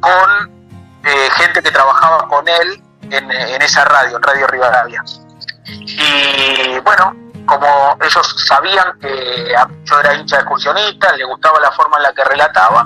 con 0.00 0.56
eh, 1.04 1.28
gente 1.36 1.62
que 1.62 1.70
trabajaba 1.70 2.28
con 2.28 2.46
él 2.48 2.82
en, 3.10 3.62
esa 3.62 3.84
radio, 3.84 4.16
en 4.16 4.22
Radio 4.22 4.46
Rivadavia. 4.46 5.02
Y 5.64 6.78
bueno, 6.80 7.14
como 7.46 7.98
ellos 8.00 8.44
sabían 8.46 8.98
que 9.00 9.54
yo 9.84 10.00
era 10.00 10.14
hincha 10.14 10.36
excursionista, 10.36 11.12
le 11.16 11.24
gustaba 11.24 11.60
la 11.60 11.72
forma 11.72 11.96
en 11.96 12.02
la 12.04 12.12
que 12.12 12.24
relataba, 12.24 12.84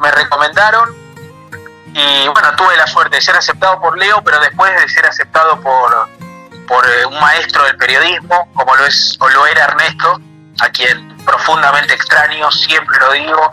me 0.00 0.10
recomendaron 0.10 0.94
y 1.92 2.28
bueno, 2.28 2.54
tuve 2.56 2.76
la 2.76 2.86
suerte 2.86 3.16
de 3.16 3.22
ser 3.22 3.36
aceptado 3.36 3.80
por 3.80 3.96
Leo, 3.98 4.22
pero 4.22 4.38
después 4.40 4.70
de 4.80 4.88
ser 4.88 5.06
aceptado 5.06 5.58
por, 5.60 6.08
por 6.66 6.86
eh, 6.86 7.06
un 7.06 7.18
maestro 7.18 7.64
del 7.64 7.76
periodismo, 7.76 8.48
como 8.54 8.76
lo, 8.76 8.84
es, 8.84 9.16
o 9.18 9.28
lo 9.30 9.46
era 9.46 9.64
Ernesto, 9.64 10.20
a 10.60 10.68
quien 10.68 11.15
profundamente 11.26 11.94
extraño, 11.94 12.50
siempre 12.50 12.96
lo 13.00 13.12
digo, 13.12 13.50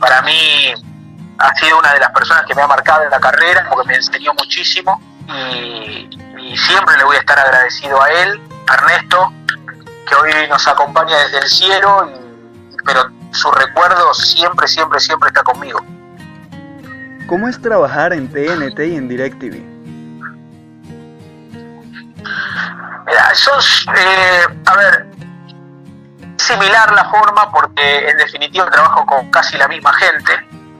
para 0.00 0.22
mí 0.22 0.72
ha 1.38 1.54
sido 1.56 1.78
una 1.78 1.92
de 1.92 2.00
las 2.00 2.10
personas 2.12 2.44
que 2.46 2.54
me 2.54 2.62
ha 2.62 2.66
marcado 2.66 3.02
en 3.02 3.10
la 3.10 3.20
carrera, 3.20 3.66
porque 3.68 3.88
me 3.88 3.96
enseñó 3.96 4.32
muchísimo 4.34 5.00
y, 5.52 6.08
siempre 6.56 6.96
le 6.96 7.04
voy 7.04 7.16
a 7.16 7.18
estar 7.18 7.38
agradecido 7.38 8.00
a 8.00 8.08
él, 8.08 8.40
a 8.68 8.74
Ernesto, 8.74 9.32
que 10.08 10.14
hoy 10.14 10.48
nos 10.48 10.66
acompaña 10.66 11.18
desde 11.18 11.38
el 11.38 11.48
cielo, 11.48 12.10
pero 12.86 13.10
su 13.32 13.50
recuerdo 13.50 14.14
siempre, 14.14 14.66
siempre, 14.66 15.00
siempre 15.00 15.28
está 15.28 15.42
conmigo. 15.42 15.80
¿Cómo 17.26 17.48
es 17.48 17.60
trabajar 17.60 18.12
en 18.12 18.28
TNT 18.28 18.78
y 18.78 18.96
en 18.96 19.08
DirecTV? 19.08 19.76
Mira, 23.06 23.34
sos, 23.34 23.86
eh, 23.94 24.46
a 24.64 24.76
ver, 24.76 25.05
similar 26.46 26.92
la 26.92 27.04
forma 27.10 27.50
porque 27.50 28.08
en 28.08 28.16
definitiva 28.16 28.70
trabajo 28.70 29.04
con 29.04 29.30
casi 29.30 29.56
la 29.56 29.68
misma 29.68 29.92
gente, 29.94 30.32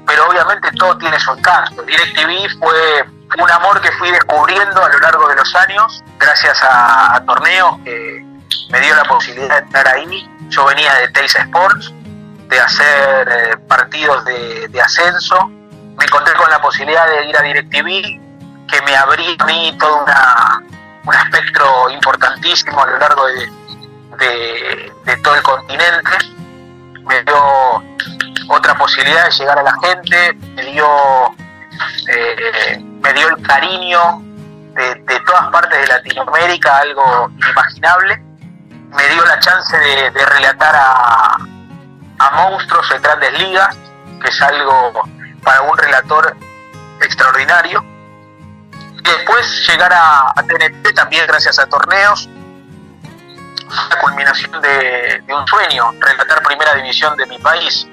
pero 0.06 0.28
obviamente 0.28 0.70
todo 0.73 0.96
tiene 0.99 1.18
su 1.18 1.32
encanto. 1.32 1.82
DirecTV 1.82 2.58
fue 2.58 3.04
un 3.38 3.50
amor 3.50 3.80
que 3.80 3.90
fui 3.92 4.11
descubriendo 4.11 4.85
a 4.85 4.88
lo 4.88 4.99
largo 5.00 5.28
de 5.28 5.37
los 5.37 5.54
años, 5.56 6.04
gracias 6.18 6.58
a, 6.62 7.20
torneos 7.26 7.78
que 7.85 8.25
me 8.70 8.80
dio 8.80 8.94
la 8.94 9.04
posibilidad 9.04 9.61
de 9.61 9.66
estar 9.66 9.88
ahí. 9.88 10.30
Yo 10.49 10.64
venía 10.66 10.94
de 10.94 11.08
Teis 11.08 11.35
Sports, 11.35 11.92
de 12.49 12.61
hacer 12.61 13.28
eh, 13.28 13.56
partidos 13.68 14.25
de, 14.25 14.68
de 14.68 14.80
ascenso, 14.80 15.49
me 15.99 16.04
encontré 16.04 16.35
con 16.35 16.49
la 16.49 16.61
posibilidad 16.61 17.08
de 17.08 17.26
ir 17.26 17.37
a 17.37 17.42
DirecTV, 17.42 18.20
que 18.68 18.82
me 18.85 18.96
abría 18.96 19.35
a 19.38 19.44
mí 19.44 19.76
todo 19.78 20.04
una, 20.04 20.62
un 21.04 21.14
espectro 21.14 21.90
importantísimo 21.90 22.80
a 22.80 22.87
lo 22.87 22.99
largo 22.99 23.26
de, 23.26 23.50
de, 24.18 25.16
todo 25.23 25.35
el 25.35 25.42
continente. 25.42 26.11
Me 27.04 27.23
dio 27.23 27.82
otra 28.49 28.75
posibilidad 28.76 29.26
de 29.26 29.30
llegar 29.30 29.58
a 29.58 29.62
la 29.62 29.75
gente, 29.82 30.32
me 30.54 30.62
dio, 30.64 30.87
eh, 32.08 32.78
me 33.02 33.12
dio 33.12 33.28
el 33.28 33.46
cariño 33.46 34.23
de, 34.75 35.20
todas 35.26 35.49
partes 35.50 35.80
de 35.80 35.87
Latinoamérica, 35.87 36.78
algo 36.78 37.30
inimaginable. 37.37 38.23
Me 38.96 39.08
dio 39.08 39.25
la 39.25 39.38
chance 39.40 39.76
de, 39.76 40.11
relatar 40.11 40.75
a, 40.75 41.37
a 42.18 42.30
monstruos 42.32 42.90
en 42.92 43.02
grandes 43.02 43.38
ligas, 43.38 43.76
que 44.23 44.28
es 44.28 44.42
algo 44.42 45.02
para 45.42 45.62
un 45.62 45.76
relator 45.78 46.37
extraordinario. 47.00 47.85
Y 48.99 49.08
después 49.08 49.68
llegar 49.68 49.92
a, 49.92 50.32
TNT 50.37 50.94
también 50.94 51.26
gracias 51.26 51.58
a 51.58 51.66
torneos, 51.66 52.28
la 53.90 53.99
culminación 54.00 54.61
de, 54.61 55.23
un 55.28 55.46
sueño, 55.46 55.92
relatar 55.99 56.42
primera 56.42 56.75
división 56.75 57.16
de 57.16 57.26
mi 57.26 57.38
país, 57.38 57.87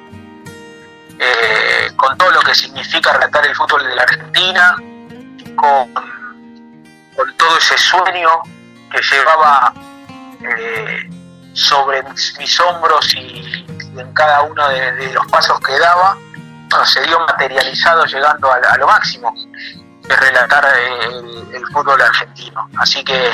eh, 1.20 1.92
con 1.96 2.18
todo 2.18 2.32
lo 2.32 2.42
que 2.42 2.54
significa 2.54 3.14
relatar 3.14 3.46
el 3.46 3.56
fútbol 3.56 3.84
de 3.84 3.96
la 3.96 4.04
Argentina, 4.04 4.76
con, 5.56 5.94
todo 7.38 7.58
ese 7.58 7.78
sueño 7.78 8.30
que 8.92 9.00
llevaba 9.02 9.74
eh, 10.42 11.10
sobre 11.54 12.04
mis, 12.04 12.60
hombros 12.60 13.14
y, 13.16 13.66
en 13.98 14.14
cada 14.14 14.42
uno 14.42 14.68
de 14.70 15.14
los 15.14 15.26
pasos 15.28 15.60
que 15.60 15.78
daba 15.78 16.18
se 16.86 17.02
dio 17.04 17.20
materializado 17.20 18.06
llegando 18.06 18.52
a, 18.52 18.78
lo 18.78 18.88
máximo 18.88 19.34
de 20.02 20.16
relatar 20.16 20.66
el, 20.76 21.64
fútbol 21.72 22.02
argentino. 22.02 22.68
Así 22.78 23.04
que 23.04 23.32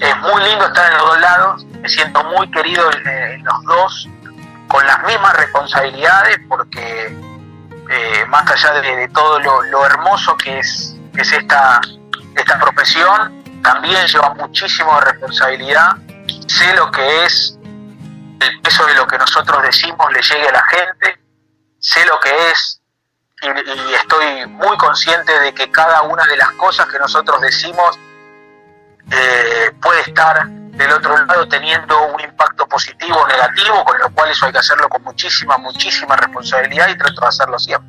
es 0.00 0.16
muy 0.18 0.42
lindo 0.42 0.66
estar 0.66 0.92
en 0.92 0.98
los 0.98 1.06
dos 1.06 1.20
lados, 1.20 1.64
me 1.80 1.88
siento 1.88 2.22
muy 2.24 2.50
querido 2.50 2.90
en, 2.92 3.44
los 3.44 3.62
dos, 3.64 4.08
con 4.68 4.86
las 4.86 5.02
mismas 5.04 5.36
responsabilidades, 5.36 6.38
porque 6.48 7.16
eh, 7.90 8.24
más 8.28 8.50
allá 8.50 8.80
de, 8.80 9.08
todo 9.08 9.38
lo, 9.40 9.86
hermoso 9.86 10.36
que 10.36 10.58
es, 10.58 10.94
es 11.16 11.32
esta, 11.32 11.80
esta 12.34 12.58
profesión, 12.58 13.42
también 13.62 14.06
lleva 14.06 14.34
muchísimo 14.34 14.94
de 14.96 15.12
responsabilidad, 15.12 15.96
sé 16.46 16.74
lo 16.74 16.90
que 16.90 17.24
es 17.24 17.58
el 18.40 18.60
peso 18.60 18.84
de 18.86 18.94
lo 18.94 19.06
que 19.06 19.18
nosotros 19.18 19.62
decimos 19.62 20.12
le 20.12 20.20
llegue 20.20 20.48
a 20.48 20.52
la 20.52 20.64
gente, 20.66 21.18
sé 21.78 22.04
lo 22.06 22.20
que 22.20 22.30
es 22.50 22.80
y, 23.42 23.94
estoy 23.94 24.46
muy 24.46 24.76
consciente 24.78 25.38
de 25.40 25.52
que 25.52 25.70
cada 25.70 26.02
una 26.02 26.24
de 26.26 26.36
las 26.36 26.50
cosas 26.52 26.86
que 26.86 26.98
nosotros 26.98 27.40
decimos 27.40 27.98
eh, 29.10 29.72
puede 29.80 30.00
estar 30.00 30.48
del 30.48 30.92
otro 30.92 31.16
lado 31.24 31.48
teniendo 31.48 32.06
un 32.08 32.20
impacto 32.20 32.66
positivo 32.66 33.16
o 33.16 33.28
negativo, 33.28 33.84
con 33.84 33.98
lo 33.98 34.10
cual 34.10 34.30
eso 34.30 34.46
hay 34.46 34.52
que 34.52 34.58
hacerlo 34.58 34.88
con 34.88 35.02
muchísima, 35.02 35.56
muchísima 35.58 36.16
responsabilidad 36.16 36.88
y 36.88 36.98
trato 36.98 37.20
de 37.20 37.26
hacerlo 37.26 37.58
siempre. 37.58 37.88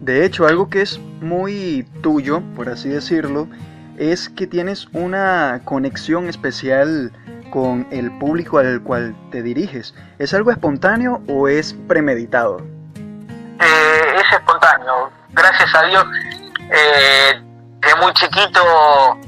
De 0.00 0.24
hecho, 0.24 0.46
algo 0.46 0.68
que 0.68 0.82
es 0.82 0.98
muy 0.98 1.88
tuyo, 2.02 2.42
por 2.54 2.68
así 2.68 2.88
decirlo, 2.88 3.48
es 3.96 4.28
que 4.28 4.46
tienes 4.46 4.88
una 4.92 5.60
conexión 5.64 6.28
especial 6.28 7.12
con 7.50 7.86
el 7.90 8.16
público 8.18 8.58
al 8.58 8.82
cual 8.82 9.16
te 9.30 9.42
diriges. 9.42 9.94
¿Es 10.18 10.34
algo 10.34 10.50
espontáneo 10.50 11.22
o 11.28 11.48
es 11.48 11.74
premeditado? 11.88 12.58
Eh, 13.58 14.16
es 14.16 14.32
espontáneo. 14.32 15.10
Gracias 15.30 15.74
a 15.74 15.82
Dios, 15.86 16.04
eh, 16.70 17.42
de 17.80 17.94
muy 17.96 18.12
chiquito 18.12 19.18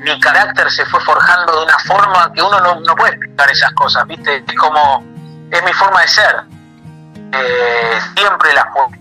mi 0.00 0.18
carácter 0.20 0.70
se 0.70 0.84
fue 0.86 1.00
forjando 1.00 1.58
de 1.58 1.64
una 1.64 1.78
forma 1.80 2.32
que 2.32 2.42
uno 2.42 2.58
no, 2.80 2.94
puede 2.96 3.12
explicar 3.12 3.50
esas 3.50 3.72
cosas, 3.72 4.06
¿viste? 4.06 4.42
Es 4.46 4.56
como, 4.56 5.04
es 5.50 5.62
mi 5.64 5.72
forma 5.72 6.00
de 6.02 6.08
ser. 6.08 6.42
Eh, 7.32 8.00
siempre 8.16 8.52
la 8.54 8.70
fue. 8.72 8.98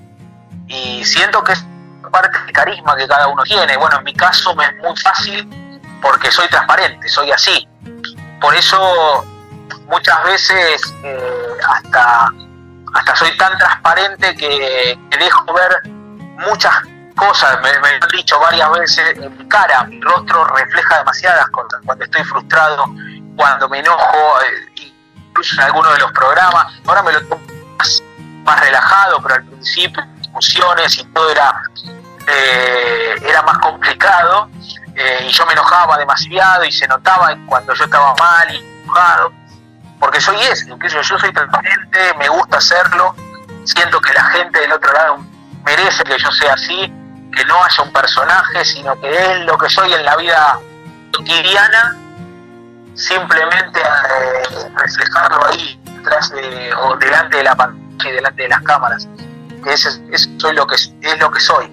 Y 0.67 1.03
siento 1.03 1.43
que 1.43 1.53
es 1.53 1.65
parte 2.11 2.37
del 2.39 2.51
carisma 2.51 2.95
que 2.95 3.07
cada 3.07 3.27
uno 3.27 3.43
tiene. 3.43 3.77
Bueno, 3.77 3.97
en 3.97 4.03
mi 4.03 4.13
caso 4.13 4.53
me 4.55 4.65
es 4.65 4.75
muy 4.77 4.95
fácil 4.97 5.47
porque 6.01 6.31
soy 6.31 6.47
transparente, 6.47 7.07
soy 7.07 7.31
así. 7.31 7.67
Por 8.41 8.55
eso 8.55 9.25
muchas 9.87 10.23
veces 10.23 10.81
hasta 11.67 12.29
hasta 12.93 13.15
soy 13.15 13.35
tan 13.37 13.57
transparente 13.57 14.35
que, 14.35 14.97
dejo 15.17 15.53
ver 15.53 15.81
muchas 16.47 16.73
cosas, 16.73 16.98
me, 17.61 17.79
me, 17.79 17.87
han 17.89 18.09
dicho 18.11 18.39
varias 18.39 18.71
veces 18.71 19.17
en 19.17 19.37
mi 19.37 19.47
cara, 19.47 19.83
mi 19.83 19.99
rostro 20.01 20.45
refleja 20.45 20.99
demasiadas 20.99 21.47
cosas, 21.49 21.81
cuando 21.85 22.05
estoy 22.05 22.23
frustrado, 22.23 22.85
cuando 23.35 23.69
me 23.69 23.79
enojo, 23.79 24.41
eh, 24.41 24.93
incluso 25.15 25.55
en 25.55 25.61
alguno 25.61 25.91
de 25.91 25.99
los 25.99 26.11
programas, 26.11 26.73
ahora 26.85 27.03
me 27.03 27.13
lo 27.13 27.27
tomo 27.27 27.41
más, 28.43 28.59
relajado, 28.59 29.21
pero 29.21 29.35
al 29.35 29.43
principio 29.45 30.03
discusiones 30.17 30.97
y 30.97 31.03
todo 31.05 31.29
era, 31.29 31.61
eh, 32.27 33.15
era 33.21 33.41
más 33.43 33.59
complicado 33.59 34.49
eh, 34.95 35.25
y 35.27 35.31
yo 35.31 35.45
me 35.45 35.53
enojaba 35.53 35.97
demasiado 35.97 36.65
y 36.65 36.71
se 36.71 36.87
notaba 36.87 37.35
cuando 37.45 37.73
yo 37.73 37.83
estaba 37.83 38.15
mal 38.15 38.55
y 38.55 38.81
enojado 38.83 39.31
porque 39.99 40.21
soy 40.21 40.37
eso, 40.37 40.65
yo 40.77 41.19
soy 41.19 41.33
transparente, 41.33 41.99
me 42.17 42.29
gusta 42.29 42.57
hacerlo, 42.57 43.13
siento 43.65 43.99
que 43.99 44.13
la 44.13 44.23
gente 44.23 44.59
del 44.59 44.71
otro 44.71 44.91
lado 44.93 45.17
merece 45.65 46.03
que 46.03 46.17
yo 46.17 46.31
sea 46.31 46.53
así, 46.53 46.91
que 47.35 47.45
no 47.45 47.63
haya 47.63 47.83
un 47.83 47.93
personaje, 47.93 48.65
sino 48.65 48.99
que 48.99 49.09
es 49.09 49.45
lo 49.45 49.57
que 49.57 49.69
soy 49.69 49.93
en 49.93 50.03
la 50.05 50.15
vida 50.17 50.59
cotidiana, 51.13 51.97
simplemente 52.93 53.79
eh, 53.79 54.69
reflejarlo 54.75 55.45
ahí, 55.47 55.79
detrás 55.95 56.31
de, 56.31 56.73
o 56.75 56.95
delante 56.97 57.37
de 57.37 57.43
la 57.43 57.55
pantalla 57.55 57.79
delante 58.07 58.43
de 58.43 58.49
las 58.49 58.61
cámaras. 58.61 59.07
Que 59.63 59.73
es, 59.73 60.01
soy 60.37 60.55
lo 60.55 60.65
que, 60.65 60.75
es 60.75 61.19
lo 61.19 61.31
que 61.31 61.39
soy. 61.39 61.69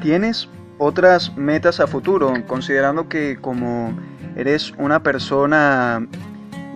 ¿Tienes 0.00 0.48
otras 0.78 1.34
metas 1.36 1.80
a 1.80 1.86
futuro, 1.86 2.32
considerando 2.46 3.08
que 3.08 3.36
como 3.40 3.92
eres 4.36 4.72
una 4.78 5.02
persona 5.02 6.06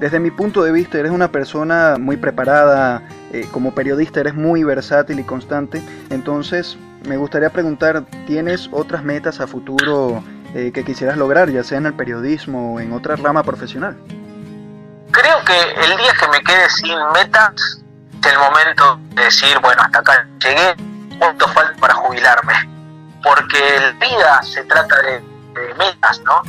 desde 0.01 0.21
mi 0.21 0.31
punto 0.31 0.63
de 0.63 0.73
vista, 0.73 0.99
eres 0.99 1.11
una 1.11 1.33
persona 1.33 1.97
muy 1.99 2.17
preparada, 2.17 3.03
eh, 3.33 3.49
como 3.51 3.75
periodista 3.75 4.21
eres 4.21 4.35
muy 4.35 4.63
versátil 4.63 5.19
y 5.19 5.25
constante, 5.25 5.83
entonces 6.11 6.77
me 7.07 7.17
gustaría 7.17 7.51
preguntar, 7.51 8.05
¿tienes 8.27 8.69
otras 8.73 9.03
metas 9.05 9.41
a 9.41 9.47
futuro 9.47 10.23
eh, 10.55 10.73
que 10.73 10.85
quisieras 10.85 11.17
lograr, 11.17 11.51
ya 11.51 11.63
sea 11.65 11.79
en 11.79 11.87
el 11.87 11.95
periodismo 11.95 12.75
o 12.75 12.81
en 12.81 12.93
otra 12.93 13.17
rama 13.17 13.43
profesional? 13.43 13.97
creo 15.17 15.45
que 15.45 15.61
el 15.85 15.97
día 15.97 16.13
que 16.19 16.29
me 16.29 16.41
quede 16.43 16.69
sin 16.71 16.97
metas 17.13 17.53
es 18.23 18.33
el 18.33 18.39
momento 18.39 19.01
de 19.15 19.25
decir, 19.25 19.59
bueno, 19.61 19.83
hasta 19.83 20.01
acá 20.01 20.27
llegué, 20.39 20.77
cuánto 21.19 21.49
falta 21.49 21.75
para 21.81 21.95
jubilarme. 21.95 22.55
Porque 23.23 23.59
la 23.81 23.93
vida 24.07 24.43
se 24.43 24.63
trata 24.65 24.97
de, 25.03 25.23
metas, 25.79 26.21
¿no? 26.21 26.43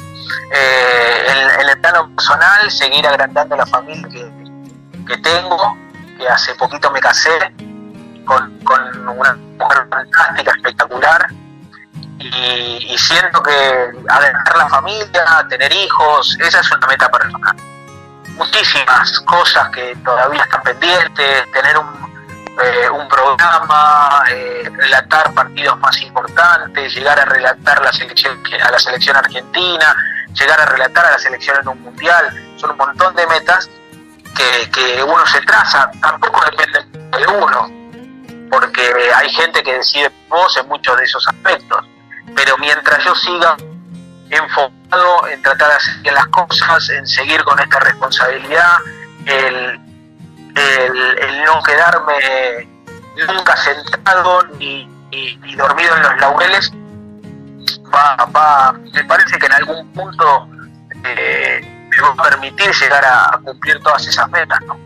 Eh, 0.53 1.27
en, 1.61 1.69
el 1.69 1.79
plano 1.79 2.13
personal, 2.13 2.69
seguir 2.69 3.07
agrandando 3.07 3.55
la 3.55 3.65
familia 3.65 4.07
que, 5.07 5.17
tengo, 5.17 5.77
que 6.17 6.27
hace 6.27 6.53
poquito 6.55 6.91
me 6.91 6.99
casé 6.99 7.31
con, 8.27 9.07
una 9.07 9.33
mujer 9.33 9.87
fantástica, 9.89 10.51
espectacular, 10.51 11.27
y, 12.19 12.97
siento 12.97 13.41
que 13.41 13.91
agrandar 14.09 14.57
la 14.57 14.67
familia, 14.69 15.45
tener 15.49 15.71
hijos, 15.71 16.37
esa 16.39 16.59
es 16.59 16.71
una 16.71 16.87
meta 16.87 17.09
personal. 17.09 17.55
Muchísimas 18.35 19.19
cosas 19.21 19.69
que 19.69 19.95
todavía 20.03 20.43
están 20.43 20.61
pendientes, 20.63 21.51
tener 21.51 21.77
un, 21.77 21.87
eh, 22.61 22.89
un 22.89 23.07
programa, 23.07 24.23
eh, 24.29 24.69
relatar 24.75 25.33
partidos 25.33 25.79
más 25.79 25.99
importantes, 26.01 26.93
llegar 26.93 27.19
a 27.19 27.25
relatar 27.25 27.81
la 27.81 27.93
selección, 27.93 28.37
a 28.63 28.71
la 28.71 28.79
selección 28.79 29.15
argentina, 29.15 29.95
llegar 30.33 30.59
a 30.59 30.65
relatar 30.65 31.05
a 31.05 31.11
la 31.11 31.19
selección 31.19 31.57
en 31.61 31.67
un 31.67 31.81
mundial, 31.81 32.29
son 32.57 32.71
un 32.71 32.77
montón 32.77 33.15
de 33.15 33.25
metas 33.27 33.69
que 34.71 35.03
uno 35.03 35.25
se 35.25 35.41
traza, 35.41 35.89
tampoco 35.99 36.39
depende 36.45 36.85
de 37.17 37.27
uno, 37.27 37.76
porque 38.49 38.81
hay 39.15 39.29
gente 39.29 39.63
que 39.63 39.73
decide 39.73 40.11
vos 40.29 40.55
en 40.57 40.67
muchos 40.67 40.97
de 40.97 41.03
esos 41.03 41.27
aspectos 41.27 41.85
pero 42.35 42.57
mientras 42.57 43.03
yo 43.03 43.15
siga 43.15 43.55
enfocado 44.29 45.27
en 45.27 45.41
tratar 45.41 45.69
de 45.69 45.75
hacer 45.75 45.95
bien 46.01 46.15
las 46.15 46.27
cosas, 46.27 46.89
en 46.89 47.07
seguir 47.07 47.43
con 47.43 47.59
esta 47.59 47.79
responsabilidad, 47.79 48.77
el, 49.25 49.79
no 51.45 51.63
quedarme 51.63 52.67
nunca 53.27 53.55
sentado 53.57 54.43
ni, 54.59 54.87
dormido 55.55 55.95
en 55.95 56.03
los 56.03 56.17
laureles, 56.19 56.71
va, 57.93 58.73
me 58.93 59.03
parece 59.05 59.37
que 59.39 59.45
en 59.45 59.53
algún 59.53 59.87
punto 59.93 60.47
eh, 61.05 61.87
me 61.89 62.01
va 62.01 62.09
a 62.09 62.29
permitir 62.29 62.71
llegar 62.71 63.05
a, 63.05 63.39
cumplir 63.43 63.79
todas 63.81 64.05
esas 64.05 64.29
metas. 64.29 64.59
¿no? 64.61 64.77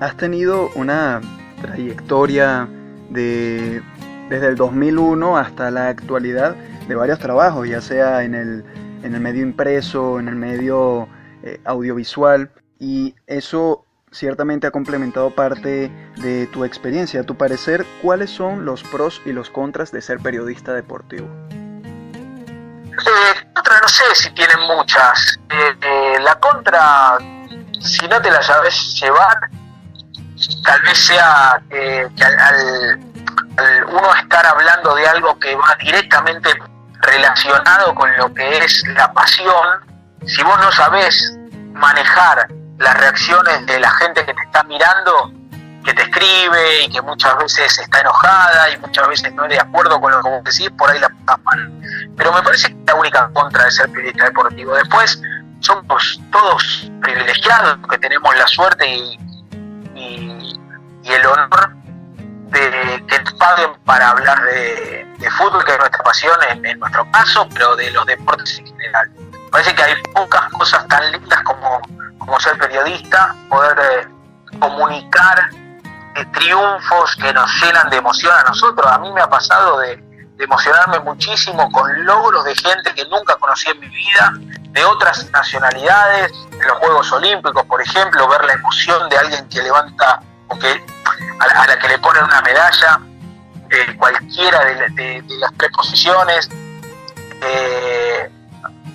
Has 0.00 0.16
tenido 0.16 0.70
una 0.74 1.20
trayectoria 1.60 2.68
de 3.10 3.82
desde 4.28 4.48
el 4.48 4.56
2001 4.56 5.38
hasta 5.38 5.70
la 5.70 5.88
actualidad 5.88 6.54
de 6.86 6.94
varios 6.94 7.18
trabajos, 7.18 7.68
ya 7.68 7.80
sea 7.80 8.22
en 8.22 8.34
el, 8.34 8.64
en 9.02 9.14
el 9.14 9.20
medio 9.20 9.42
impreso, 9.42 10.20
en 10.20 10.28
el 10.28 10.36
medio 10.36 11.08
eh, 11.42 11.60
audiovisual, 11.64 12.50
y 12.78 13.14
eso 13.26 13.84
ciertamente 14.10 14.66
ha 14.66 14.70
complementado 14.70 15.34
parte 15.34 15.90
de 16.16 16.46
tu 16.48 16.64
experiencia. 16.64 17.20
A 17.20 17.24
tu 17.24 17.36
parecer, 17.36 17.84
¿cuáles 18.02 18.30
son 18.30 18.64
los 18.64 18.82
pros 18.82 19.20
y 19.24 19.32
los 19.32 19.50
contras 19.50 19.92
de 19.92 20.00
ser 20.00 20.18
periodista 20.20 20.72
deportivo? 20.72 21.28
Eh, 22.86 23.48
no 23.54 23.88
sé 23.88 24.04
si 24.14 24.30
tienen 24.30 24.60
muchas. 24.60 25.38
Eh, 25.50 26.18
la 26.20 26.38
contra, 26.40 27.18
si 27.80 28.06
no 28.08 28.20
te 28.20 28.30
la 28.30 28.42
sabes 28.42 28.94
llevar, 29.00 29.50
tal 30.64 30.80
vez 30.82 30.98
sea 30.98 31.60
que 31.70 32.08
al, 32.24 33.00
uno 33.88 34.14
estar 34.14 34.46
hablando 34.46 34.94
de 34.94 35.06
algo 35.06 35.38
que 35.38 35.54
va 35.56 35.76
directamente 35.80 36.50
relacionado 37.00 37.94
con 37.94 38.16
lo 38.16 38.32
que 38.32 38.58
es 38.58 38.86
la 38.88 39.12
pasión, 39.12 39.66
si 40.26 40.42
vos 40.42 40.58
no 40.60 40.70
sabés 40.72 41.36
manejar 41.72 42.48
las 42.78 42.96
reacciones 42.98 43.66
de 43.66 43.80
la 43.80 43.90
gente 43.92 44.24
que 44.24 44.34
te 44.34 44.42
está 44.42 44.62
mirando, 44.64 45.32
que 45.84 45.94
te 45.94 46.02
escribe 46.02 46.82
y 46.84 46.90
que 46.90 47.00
muchas 47.02 47.36
veces 47.38 47.78
está 47.78 48.00
enojada 48.00 48.70
y 48.70 48.78
muchas 48.78 49.08
veces 49.08 49.32
no 49.34 49.44
es 49.44 49.50
de 49.50 49.60
acuerdo 49.60 50.00
con 50.00 50.12
lo 50.12 50.22
que 50.22 50.28
vos 50.28 50.44
decís, 50.44 50.70
por 50.76 50.90
ahí 50.90 50.98
la 50.98 51.08
mal. 51.08 51.72
Pero 52.16 52.32
me 52.32 52.42
parece 52.42 52.68
que 52.68 52.74
es 52.74 52.86
la 52.86 52.94
única 52.94 53.30
contra 53.32 53.64
de 53.64 53.70
ser 53.70 53.90
periodista 53.90 54.24
deportivo. 54.24 54.74
Después 54.74 55.20
somos 55.60 56.20
todos 56.30 56.90
privilegiados 57.00 57.78
que 57.88 57.98
tenemos 57.98 58.36
la 58.36 58.46
suerte 58.46 58.86
y, 58.86 59.18
y 61.08 61.12
el 61.12 61.26
honor 61.26 61.70
de 62.50 63.04
que 63.08 63.20
paguen 63.38 63.74
para 63.84 64.10
hablar 64.10 64.42
de, 64.42 65.06
fútbol, 65.36 65.64
que 65.64 65.72
es 65.72 65.78
nuestra 65.78 66.02
pasión 66.02 66.36
en, 66.48 66.78
nuestro 66.78 67.10
caso, 67.10 67.46
pero 67.52 67.76
de 67.76 67.90
los 67.90 68.06
deportes 68.06 68.58
en 68.58 68.66
general. 68.66 69.10
Parece 69.50 69.74
que 69.74 69.82
hay 69.82 69.94
pocas 70.14 70.50
cosas 70.52 70.86
tan 70.88 71.12
lindas 71.12 71.42
como, 71.42 71.80
como 72.18 72.40
ser 72.40 72.58
periodista, 72.58 73.34
poder 73.48 73.78
eh, 73.78 74.08
comunicar 74.58 75.50
eh, 76.14 76.24
triunfos 76.32 77.16
que 77.16 77.32
nos 77.32 77.50
llenan 77.62 77.90
de 77.90 77.96
emoción 77.96 78.32
a 78.32 78.48
nosotros. 78.48 78.90
A 78.90 78.98
mí 78.98 79.12
me 79.12 79.20
ha 79.20 79.28
pasado 79.28 79.80
de, 79.80 79.96
de 79.96 80.44
emocionarme 80.44 80.98
muchísimo 81.00 81.70
con 81.70 82.04
logros 82.04 82.44
de 82.44 82.54
gente 82.54 82.94
que 82.94 83.04
nunca 83.06 83.36
conocí 83.36 83.70
en 83.70 83.80
mi 83.80 83.88
vida, 83.88 84.32
de 84.70 84.84
otras 84.84 85.30
nacionalidades, 85.30 86.32
en 86.52 86.66
los 86.66 86.78
Juegos 86.78 87.12
Olímpicos, 87.12 87.64
por 87.64 87.82
ejemplo, 87.82 88.28
ver 88.28 88.44
la 88.44 88.54
emoción 88.54 89.08
de 89.08 89.18
alguien 89.18 89.48
que 89.48 89.62
levanta 89.62 90.22
a, 90.50 91.66
la 91.66 91.78
que 91.78 91.88
le 91.88 91.98
ponen 91.98 92.24
una 92.24 92.40
medalla, 92.42 93.00
eh, 93.70 93.96
cualquiera 93.96 94.64
de, 94.64 95.24
las 95.38 95.52
tres 95.56 95.70
posiciones. 95.72 96.48
Eh, 97.40 98.30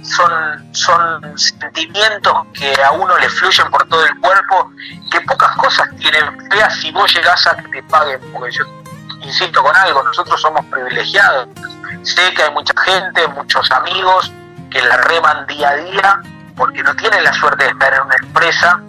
son, 0.04 0.76
son 0.76 1.40
sentimientos 1.40 2.34
que 2.54 2.76
a 2.84 2.92
uno 2.92 3.18
le 3.18 3.30
fluyen 3.30 3.70
por 3.72 3.88
todo 3.88 4.06
el 4.06 4.20
cuerpo, 4.20 4.72
que 5.10 5.22
pocas 5.22 5.56
cosas 5.56 5.88
tienen 5.98 6.52
feas 6.52 6.76
si 6.76 6.92
vos 6.92 7.14
llegás 7.14 7.48
a 7.48 7.56
que 7.56 7.70
te 7.70 7.84
paguen, 7.84 8.20
porque 8.34 8.52
yo 8.52 8.66
insisto 9.22 9.64
con 9.64 9.76
algo, 9.76 10.04
nosotros 10.04 10.42
somos 10.42 10.66
privilegiados. 10.66 11.48
Sé 12.04 12.34
que 12.34 12.44
hay 12.44 12.52
mucha 12.52 12.74
gente, 12.82 13.28
muchos 13.30 13.72
amigos 13.72 14.32
que 14.70 14.82
la 14.82 14.98
reman 14.98 15.48
día 15.48 15.70
a 15.70 15.76
día 15.76 16.22
porque 16.56 16.84
no 16.84 16.96
tienen 16.96 17.24
la 17.24 17.34
suerte 17.34 17.64
de 17.64 17.70
estar 17.72 17.94
en 17.94 18.02
una 18.02 18.16
empresa 18.22 18.82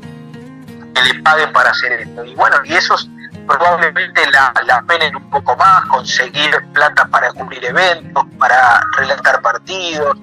que 0.95 1.03
le 1.03 1.23
paguen 1.23 1.53
para 1.53 1.71
hacer 1.71 1.93
esto. 1.93 2.25
Y 2.25 2.35
bueno, 2.35 2.57
y 2.65 2.75
esos 2.75 3.09
probablemente 3.47 4.31
la, 4.31 4.53
la 4.67 4.83
penen 4.83 5.15
un 5.17 5.31
poco 5.31 5.57
más, 5.57 5.85
conseguir 5.87 6.51
plata 6.73 7.07
para 7.07 7.33
cubrir 7.33 7.65
eventos, 7.65 8.25
para 8.39 8.81
relatar 8.97 9.43
partidos. 9.43 10.17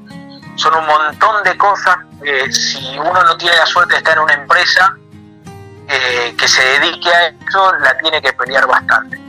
Son 0.55 0.75
un 0.75 0.85
montón 0.85 1.43
de 1.43 1.57
cosas 1.57 1.97
que 2.21 2.51
si 2.51 2.97
uno 2.97 3.23
no 3.23 3.37
tiene 3.37 3.55
la 3.55 3.65
suerte 3.65 3.93
de 3.93 3.97
estar 3.99 4.17
en 4.17 4.23
una 4.23 4.33
empresa 4.33 4.95
eh, 5.87 6.35
que 6.37 6.47
se 6.47 6.63
dedique 6.79 7.09
a 7.13 7.27
eso, 7.27 7.73
la 7.79 7.97
tiene 7.97 8.21
que 8.21 8.33
pelear 8.33 8.67
bastante. 8.67 9.19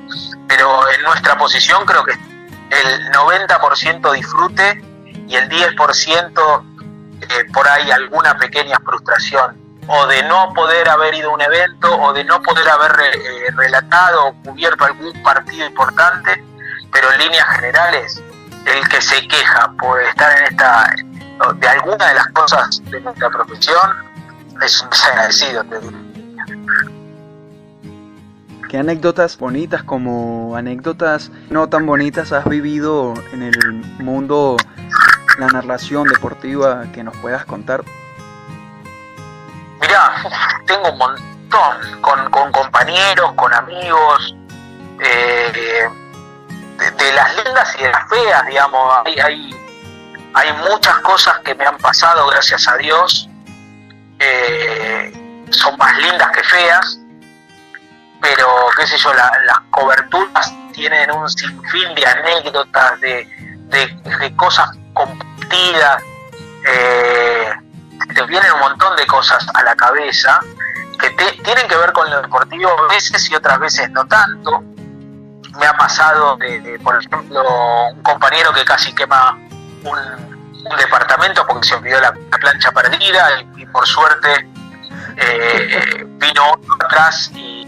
Pero 0.49 0.91
en 0.91 1.03
nuestra 1.03 1.37
posición 1.37 1.85
creo 1.87 2.05
que 2.05 2.13
el 2.13 3.13
90% 3.13 4.13
disfrute 4.13 4.83
y 5.29 5.37
el 5.37 5.49
10% 5.49 6.65
eh, 7.21 7.45
por 7.53 7.69
ahí 7.69 7.91
alguna 7.91 8.37
pequeña 8.37 8.79
frustración 8.85 9.62
o 9.89 10.07
de 10.07 10.23
no 10.25 10.53
poder 10.55 10.89
haber 10.89 11.15
ido 11.15 11.31
a 11.31 11.35
un 11.35 11.41
evento 11.41 11.95
o 12.01 12.13
de 12.13 12.25
no 12.25 12.41
poder 12.43 12.69
haber 12.69 12.93
eh, 13.15 13.51
relatado 13.57 14.29
o 14.29 14.35
cubierto 14.45 14.85
algún 14.85 15.23
partido 15.23 15.67
importante, 15.67 16.45
pero 16.93 17.13
en 17.13 17.19
líneas 17.21 17.49
generales, 17.57 18.23
el 18.67 18.89
que 18.89 19.01
se 19.01 19.27
queja 19.27 19.73
por 19.79 20.01
estar 20.03 20.39
en 20.39 20.45
esta, 20.45 20.95
de 21.57 21.69
alguna 21.69 22.09
de 22.09 22.15
las 22.15 22.29
cosas 22.29 22.83
de 22.85 23.01
nuestra 23.01 23.31
profesión, 23.31 23.91
es 24.63 24.81
un 24.83 24.91
desagradecido, 24.91 25.65
¿Qué 28.69 28.79
anécdotas 28.79 29.37
bonitas 29.37 29.83
como 29.83 30.57
anécdotas 30.57 31.31
no 31.51 31.69
tan 31.69 31.85
bonitas 31.85 32.33
has 32.33 32.47
vivido 32.47 33.13
en 33.33 33.43
el 33.43 33.75
mundo, 33.99 34.57
la 35.39 35.49
narración 35.49 36.09
deportiva 36.09 36.85
que 36.95 37.05
nos 37.05 37.15
puedas 37.19 37.45
contar? 37.45 37.85
Tengo 40.73 40.89
un 40.89 40.97
montón 40.97 42.01
con, 42.01 42.51
compañeros, 42.51 43.33
con 43.35 43.53
amigos, 43.53 44.35
eh, 45.05 45.87
de, 46.97 47.13
las 47.13 47.45
lindas 47.45 47.77
y 47.79 47.83
de 47.83 47.91
las 47.91 48.09
feas, 48.09 48.47
digamos. 48.47 48.97
Hay, 49.05 49.55
hay, 50.33 50.53
muchas 50.67 50.97
cosas 51.01 51.41
que 51.41 51.55
me 51.55 51.67
han 51.67 51.77
pasado, 51.77 52.27
gracias 52.29 52.67
a 52.69 52.79
Dios. 52.79 53.29
Eh, 54.19 55.47
son 55.51 55.77
más 55.77 55.95
lindas 55.99 56.31
que 56.31 56.43
feas, 56.43 56.99
pero 58.23 58.47
qué 58.75 58.87
sé 58.87 58.97
yo, 58.97 59.13
las 59.13 59.61
coberturas 59.73 60.51
tienen 60.73 61.11
un 61.11 61.29
sinfín 61.29 61.95
de 61.95 62.07
anécdotas, 62.07 62.99
de, 63.01 63.29
de, 63.67 64.37
cosas 64.37 64.71
compartidas. 64.95 66.03
Eh, 66.67 67.53
te 68.15 68.23
vienen 68.27 68.53
un 68.53 68.61
montón 68.61 68.97
de 68.97 69.07
cosas 69.07 69.47
a 69.55 69.63
la 69.63 69.75
cabeza 69.77 70.41
que 70.99 71.11
tienen 71.43 71.67
que 71.69 71.77
ver 71.77 71.93
con 71.93 72.09
lo 72.11 72.23
deportivo 72.23 72.71
veces 72.89 73.29
y 73.31 73.35
otras 73.35 73.59
veces 73.59 73.91
no 73.91 74.07
tanto. 74.07 74.63
Me 75.59 75.67
ha 75.67 75.77
pasado, 75.77 76.37
de, 76.37 76.79
por 76.83 76.97
ejemplo, 77.03 77.43
un 77.89 78.03
compañero 78.03 78.53
que 78.53 78.65
casi 78.65 78.95
quema 78.95 79.37
un, 79.85 80.33
departamento 80.79 81.45
porque 81.47 81.67
se 81.67 81.75
olvidó 81.75 82.01
la, 82.01 82.13
plancha 82.13 82.71
perdida 82.71 83.41
y, 83.57 83.67
por 83.67 83.87
suerte 83.87 84.49
eh, 85.17 86.07
vino 86.19 86.59
atrás 86.79 87.31
y, 87.35 87.67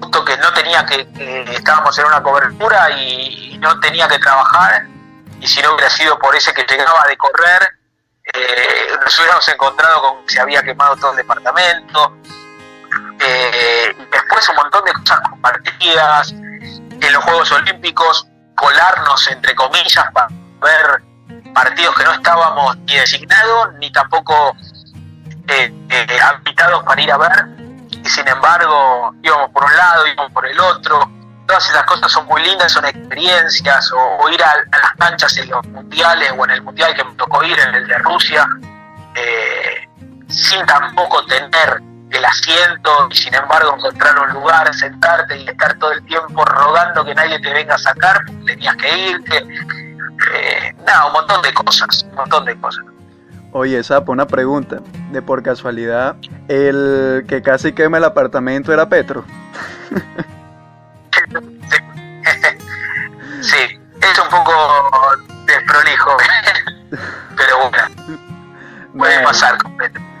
justo 0.00 0.24
que 0.24 0.36
no 0.38 0.52
tenía 0.52 0.86
que, 0.86 1.06
estábamos 1.52 1.98
en 1.98 2.06
una 2.06 2.22
cobertura 2.22 2.90
y, 2.92 3.58
no 3.60 3.80
tenía 3.80 4.06
que 4.06 4.18
trabajar 4.18 4.86
y 5.40 5.46
si 5.46 5.60
no 5.62 5.74
hubiera 5.74 5.90
sido 5.90 6.18
por 6.18 6.36
ese 6.36 6.52
que 6.54 6.64
llegaba 6.64 7.04
de 7.08 7.16
correr, 7.16 7.75
eh, 8.34 8.88
nos 9.02 9.18
hubiéramos 9.18 9.48
encontrado 9.48 10.02
con 10.02 10.26
que 10.26 10.34
se 10.34 10.40
había 10.40 10.62
quemado 10.62 10.96
todo 10.96 11.12
el 11.12 11.18
departamento. 11.18 12.16
Eh, 13.20 13.96
después 14.10 14.48
un 14.48 14.56
montón 14.56 14.84
de 14.84 14.92
cosas 14.92 15.20
compartidas 15.28 16.32
en 16.32 17.12
los 17.12 17.24
Juegos 17.24 17.52
Olímpicos, 17.52 18.26
colarnos 18.54 19.28
entre 19.28 19.54
comillas 19.54 20.10
para 20.12 20.28
ver 20.60 21.02
partidos 21.54 21.94
que 21.96 22.04
no 22.04 22.12
estábamos 22.12 22.76
ni 22.78 22.96
designados 22.96 23.74
ni 23.78 23.90
tampoco 23.92 24.54
eh, 25.48 25.72
eh, 25.90 26.18
habitados 26.20 26.82
para 26.84 27.00
ir 27.00 27.12
a 27.12 27.18
ver 27.18 27.46
y 27.90 28.08
sin 28.08 28.26
embargo 28.28 29.14
íbamos 29.22 29.50
por 29.50 29.64
un 29.64 29.76
lado, 29.76 30.06
íbamos 30.06 30.32
por 30.32 30.46
el 30.46 30.58
otro. 30.60 31.15
Todas 31.46 31.70
esas 31.70 31.84
cosas 31.84 32.10
son 32.10 32.26
muy 32.26 32.42
lindas, 32.42 32.72
son 32.72 32.84
experiencias, 32.84 33.92
o, 33.92 34.28
ir 34.30 34.42
a, 34.42 34.54
las 34.78 34.92
canchas 34.98 35.36
en 35.38 35.50
los 35.50 35.64
mundiales 35.68 36.32
o 36.36 36.44
en 36.44 36.50
el 36.50 36.62
mundial 36.62 36.94
que 36.94 37.04
me 37.04 37.14
tocó 37.14 37.44
ir, 37.44 37.58
en 37.58 37.74
el 37.74 37.86
de 37.86 37.98
Rusia, 37.98 38.48
eh, 39.14 39.88
sin 40.28 40.64
tampoco 40.66 41.24
tener 41.26 41.80
el 42.10 42.24
asiento 42.24 43.08
y 43.10 43.16
sin 43.16 43.34
embargo 43.34 43.76
encontrar 43.76 44.18
un 44.18 44.34
lugar, 44.34 44.72
sentarte 44.74 45.36
y 45.38 45.48
estar 45.48 45.78
todo 45.78 45.92
el 45.92 46.04
tiempo 46.06 46.44
rogando 46.44 47.04
que 47.04 47.14
nadie 47.14 47.38
te 47.40 47.52
venga 47.52 47.74
a 47.74 47.78
sacar, 47.78 48.20
tenías 48.44 48.76
que 48.76 49.10
irte. 49.10 49.46
Eh, 50.34 50.74
nada, 50.84 51.06
un 51.06 51.12
montón 51.12 51.42
de 51.42 51.52
cosas, 51.52 52.04
un 52.10 52.14
montón 52.16 52.44
de 52.44 52.58
cosas. 52.60 52.84
Oye, 53.52 53.82
Sapo, 53.82 54.12
una 54.12 54.26
pregunta. 54.26 54.80
De 55.12 55.22
por 55.22 55.42
casualidad, 55.42 56.16
el 56.48 57.24
que 57.28 57.40
casi 57.42 57.72
quema 57.72 57.98
el 57.98 58.04
apartamento 58.04 58.72
era 58.72 58.88
Petro. 58.88 59.24
sí, 63.46 63.80
es 64.02 64.18
un 64.18 64.28
poco 64.28 64.52
desprolijo, 65.46 66.16
pero 67.36 67.70
bueno, 67.70 68.22
puede 68.96 69.22
pasar. 69.22 69.56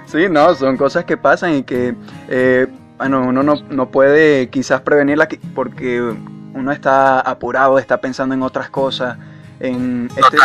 Sí, 0.06 0.26
no, 0.30 0.54
son 0.54 0.76
cosas 0.76 1.04
que 1.04 1.16
pasan 1.16 1.56
y 1.56 1.62
que, 1.64 1.94
eh, 2.28 2.66
bueno, 2.96 3.22
uno 3.22 3.42
no, 3.42 3.54
no 3.68 3.90
puede 3.90 4.48
quizás 4.50 4.80
prevenirla 4.80 5.28
porque 5.54 6.00
uno 6.00 6.72
está 6.72 7.20
apurado, 7.20 7.78
está 7.78 8.00
pensando 8.00 8.34
en 8.34 8.42
otras 8.42 8.70
cosas. 8.70 9.18
En 9.58 10.10
este, 10.16 10.36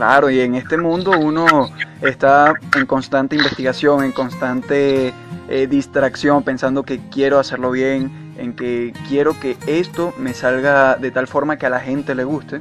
Claro, 0.00 0.30
y 0.30 0.40
en 0.40 0.54
este 0.54 0.78
mundo 0.78 1.10
uno 1.10 1.70
está 2.00 2.54
en 2.74 2.86
constante 2.86 3.36
investigación, 3.36 4.02
en 4.02 4.12
constante 4.12 5.12
eh, 5.48 5.66
distracción, 5.66 6.42
pensando 6.42 6.84
que 6.84 7.00
quiero 7.10 7.38
hacerlo 7.38 7.70
bien, 7.70 8.29
en 8.40 8.54
que 8.54 8.92
quiero 9.08 9.38
que 9.38 9.56
esto 9.66 10.14
me 10.18 10.34
salga 10.34 10.96
de 10.96 11.10
tal 11.10 11.26
forma 11.28 11.56
que 11.56 11.66
a 11.66 11.70
la 11.70 11.80
gente 11.80 12.14
le 12.14 12.24
guste. 12.24 12.60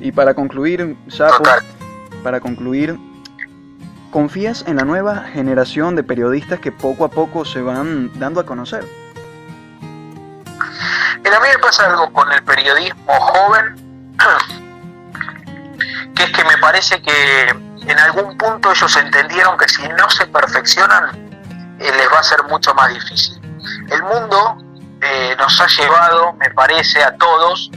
Y 0.00 0.12
para 0.12 0.34
concluir, 0.34 0.96
Sapo, 1.08 1.42
para 2.22 2.40
concluir, 2.40 2.98
¿confías 4.10 4.64
en 4.66 4.76
la 4.76 4.84
nueva 4.84 5.24
generación 5.32 5.96
de 5.96 6.02
periodistas 6.02 6.60
que 6.60 6.70
poco 6.70 7.04
a 7.04 7.10
poco 7.10 7.44
se 7.44 7.62
van 7.62 8.10
dando 8.18 8.40
a 8.40 8.46
conocer? 8.46 8.84
a 11.34 11.40
mí 11.40 11.48
me 11.52 11.58
pasa 11.58 11.86
algo 11.86 12.12
con 12.12 12.30
el 12.30 12.42
periodismo 12.44 13.12
joven 13.12 13.74
que 16.14 16.22
es 16.22 16.30
que 16.30 16.44
me 16.44 16.56
parece 16.58 17.02
que 17.02 17.48
en 17.86 17.98
algún 17.98 18.36
punto 18.38 18.70
ellos 18.70 18.96
entendieron 18.96 19.58
que 19.58 19.68
si 19.68 19.82
no 19.88 20.08
se 20.10 20.26
perfeccionan, 20.26 21.10
eh, 21.80 21.90
les 21.96 22.12
va 22.12 22.20
a 22.20 22.22
ser 22.22 22.42
mucho 22.44 22.72
más 22.74 22.88
difícil. 22.94 23.40
El 23.90 24.02
mundo 24.04 24.56
eh, 25.04 25.36
nos 25.38 25.60
ha 25.60 25.66
llevado, 25.66 26.32
me 26.34 26.50
parece, 26.50 27.02
a 27.02 27.14
todos 27.16 27.70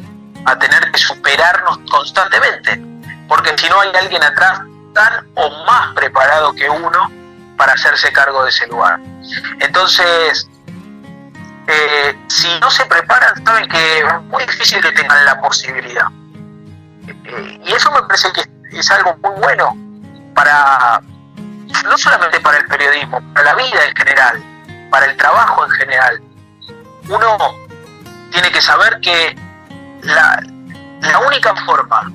a 0.45 0.57
tener 0.57 0.91
que 0.91 0.97
superarnos 0.97 1.79
constantemente, 1.91 2.81
porque 3.27 3.53
si 3.57 3.67
no 3.69 3.81
hay 3.81 3.89
alguien 3.99 4.23
atrás 4.23 4.61
tan 4.93 5.27
o 5.35 5.65
más 5.65 5.93
preparado 5.93 6.53
que 6.53 6.69
uno 6.69 7.11
para 7.57 7.73
hacerse 7.73 8.11
cargo 8.13 8.43
de 8.43 8.49
ese 8.49 8.65
lugar. 8.67 8.99
Entonces, 9.59 10.49
eh, 11.67 12.17
si 12.27 12.47
no 12.61 12.71
se 12.71 12.85
preparan, 12.85 13.45
saben 13.45 13.67
que 13.67 13.99
es 13.99 14.21
muy 14.23 14.45
difícil 14.45 14.81
que 14.81 14.91
tengan 14.93 15.25
la 15.25 15.41
posibilidad. 15.41 16.07
Eh, 17.25 17.59
y 17.65 17.73
eso 17.73 17.91
me 17.91 18.01
parece 18.03 18.31
que 18.31 18.77
es 18.77 18.89
algo 18.91 19.17
muy 19.17 19.35
bueno 19.41 19.75
para, 20.33 21.01
no 21.85 21.97
solamente 21.97 22.39
para 22.39 22.59
el 22.59 22.65
periodismo, 22.67 23.21
para 23.33 23.53
la 23.53 23.55
vida 23.55 23.85
en 23.85 23.95
general, 23.95 24.43
para 24.89 25.07
el 25.07 25.17
trabajo 25.17 25.65
en 25.65 25.71
general. 25.71 26.21
Uno 27.09 27.37
tiene 28.31 28.51
que 28.51 28.61
saber 28.61 28.99
que 29.01 29.35
la, 30.01 30.43
única 31.25 31.55
forma 31.65 32.11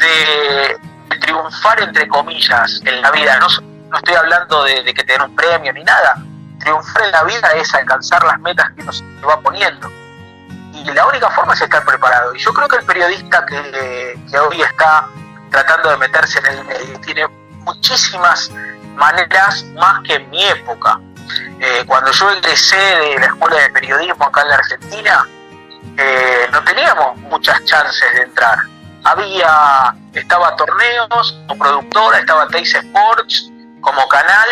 de, 0.00 0.78
triunfar, 1.20 1.82
entre 1.82 2.08
comillas, 2.08 2.80
en 2.84 3.02
la 3.02 3.10
vida, 3.10 3.38
no, 3.38 3.48
no 3.88 3.96
estoy 3.96 4.14
hablando 4.14 4.64
de, 4.64 4.84
que 4.94 5.04
te 5.04 5.20
un 5.22 5.34
premio 5.34 5.72
ni 5.72 5.84
nada, 5.84 6.16
triunfar 6.58 7.04
en 7.04 7.12
la 7.12 7.24
vida 7.24 7.48
es 7.54 7.74
alcanzar 7.74 8.22
las 8.24 8.38
metas 8.40 8.70
que 8.74 8.82
uno 8.82 8.92
se 8.92 9.04
va 9.26 9.40
poniendo 9.40 9.90
y 10.84 10.92
la 10.92 11.06
única 11.06 11.30
forma 11.30 11.54
es 11.54 11.60
estar 11.60 11.84
preparado. 11.84 12.34
Y 12.34 12.38
yo 12.38 12.52
creo 12.52 12.68
que 12.68 12.76
el 12.76 12.84
periodista 12.84 13.44
que, 13.46 14.18
hoy 14.38 14.62
está 14.62 15.08
tratando 15.50 15.90
de 15.90 15.96
meterse 15.98 16.38
en 16.38 16.46
el 16.46 16.64
medio 16.64 17.00
tiene 17.00 17.26
muchísimas 17.64 18.50
maneras 18.96 19.64
más 19.74 20.00
que 20.02 20.14
en 20.14 20.30
mi 20.30 20.44
época. 20.44 21.00
Eh, 21.60 21.84
cuando 21.86 22.10
yo 22.10 22.30
egresé 22.30 22.76
de 22.76 23.18
la 23.18 23.26
escuela 23.26 23.56
de 23.60 23.70
periodismo 23.70 24.24
acá 24.24 24.42
en 24.42 24.48
la 24.48 24.54
Argentina, 24.54 25.28
eh, 25.98 26.48
no 26.52 26.64
teníamos 26.64 27.18
muchas 27.18 27.62
chances 27.66 28.14
de 28.14 28.22
entrar. 28.22 28.58
Había, 29.04 29.94
estaba 30.14 30.56
torneos 30.56 31.38
como 31.46 31.62
productora, 31.62 32.18
estaba 32.18 32.48
Teis 32.48 32.74
Sports 32.74 33.50
como 33.82 34.08
canal, 34.08 34.48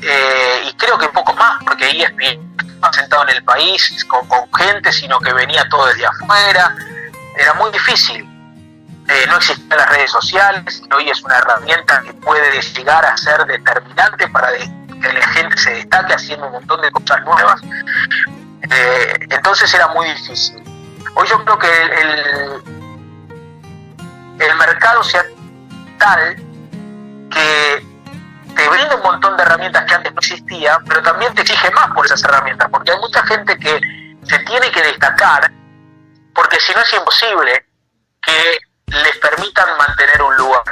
eh, 0.00 0.62
y 0.66 0.72
creo 0.74 0.98
que 0.98 1.08
poco 1.08 1.34
más, 1.34 1.62
porque 1.64 1.90
ESPN 1.90 2.48
sentado 2.92 3.24
en 3.24 3.36
el 3.36 3.44
país 3.44 4.04
con, 4.06 4.26
gente, 4.54 4.92
sino 4.92 5.18
que 5.20 5.32
venía 5.32 5.68
todo 5.68 5.86
desde 5.86 6.06
afuera. 6.06 6.74
Era 7.36 7.52
muy 7.54 7.70
difícil. 7.70 8.24
No 9.28 9.36
existían 9.36 9.78
las 9.78 9.88
redes 9.88 10.10
sociales, 10.10 10.82
hoy 10.94 11.08
es 11.08 11.22
una 11.22 11.38
herramienta 11.38 12.02
que 12.02 12.12
puede 12.12 12.60
llegar 12.60 13.04
a 13.04 13.16
ser 13.16 13.44
determinante 13.46 14.28
para 14.28 14.52
que 15.00 15.12
la 15.12 15.28
gente 15.28 15.56
se 15.56 15.70
destaque 15.70 16.14
haciendo 16.14 16.46
un 16.46 16.52
montón 16.52 16.80
de 16.80 16.90
cosas 16.90 17.24
nuevas. 17.24 17.60
Eh, 18.70 19.26
entonces 19.30 19.72
era 19.72 19.88
muy 19.88 20.06
difícil. 20.06 20.62
Hoy 21.14 21.26
yo 21.28 21.44
creo 21.44 21.58
que 21.58 21.82
el, 22.02 22.62
el 24.40 24.56
mercado 24.56 25.02
sea 25.02 25.24
tal 25.98 26.36
que 27.30 27.86
te 28.54 28.68
brinda 28.68 28.96
un 28.96 29.02
montón 29.02 29.36
de 29.36 29.42
herramientas 29.42 29.84
que 29.84 29.94
antes 29.94 30.12
no 30.12 30.18
existían, 30.18 30.84
pero 30.84 31.02
también 31.02 31.34
te 31.34 31.42
exige 31.42 31.70
más 31.70 31.88
por 31.94 32.06
esas 32.06 32.22
herramientas, 32.24 32.68
porque 32.70 32.92
hay 32.92 32.98
mucha 32.98 33.24
gente 33.26 33.56
que 33.58 33.80
se 34.24 34.38
tiene 34.40 34.70
que 34.70 34.82
destacar, 34.82 35.50
porque 36.34 36.58
si 36.60 36.72
no 36.74 36.80
es 36.80 36.92
imposible 36.92 37.66
que 38.22 38.58
les 38.86 39.16
permitan 39.18 39.76
mantener 39.78 40.22
un 40.22 40.36
lugar. 40.36 40.64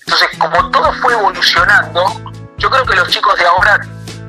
Entonces, 0.00 0.28
como 0.38 0.70
todo 0.70 0.92
fue 0.94 1.12
evolucionando, 1.12 2.27
yo 2.58 2.70
creo 2.70 2.84
que 2.84 2.96
los 2.96 3.08
chicos 3.08 3.38
de 3.38 3.46
ahora 3.46 3.80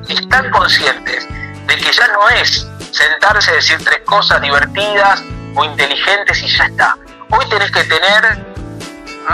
están 0.08 0.50
conscientes 0.50 1.28
de 1.66 1.76
que 1.76 1.92
ya 1.92 2.08
no 2.08 2.28
es 2.30 2.66
sentarse 2.92 3.50
a 3.50 3.54
decir 3.54 3.78
tres 3.84 4.00
cosas 4.04 4.40
divertidas 4.40 5.22
o 5.54 5.64
inteligentes 5.64 6.42
y 6.42 6.48
ya 6.48 6.64
está. 6.64 6.96
Hoy 7.30 7.48
tenés 7.48 7.70
que 7.70 7.84
tener 7.84 8.46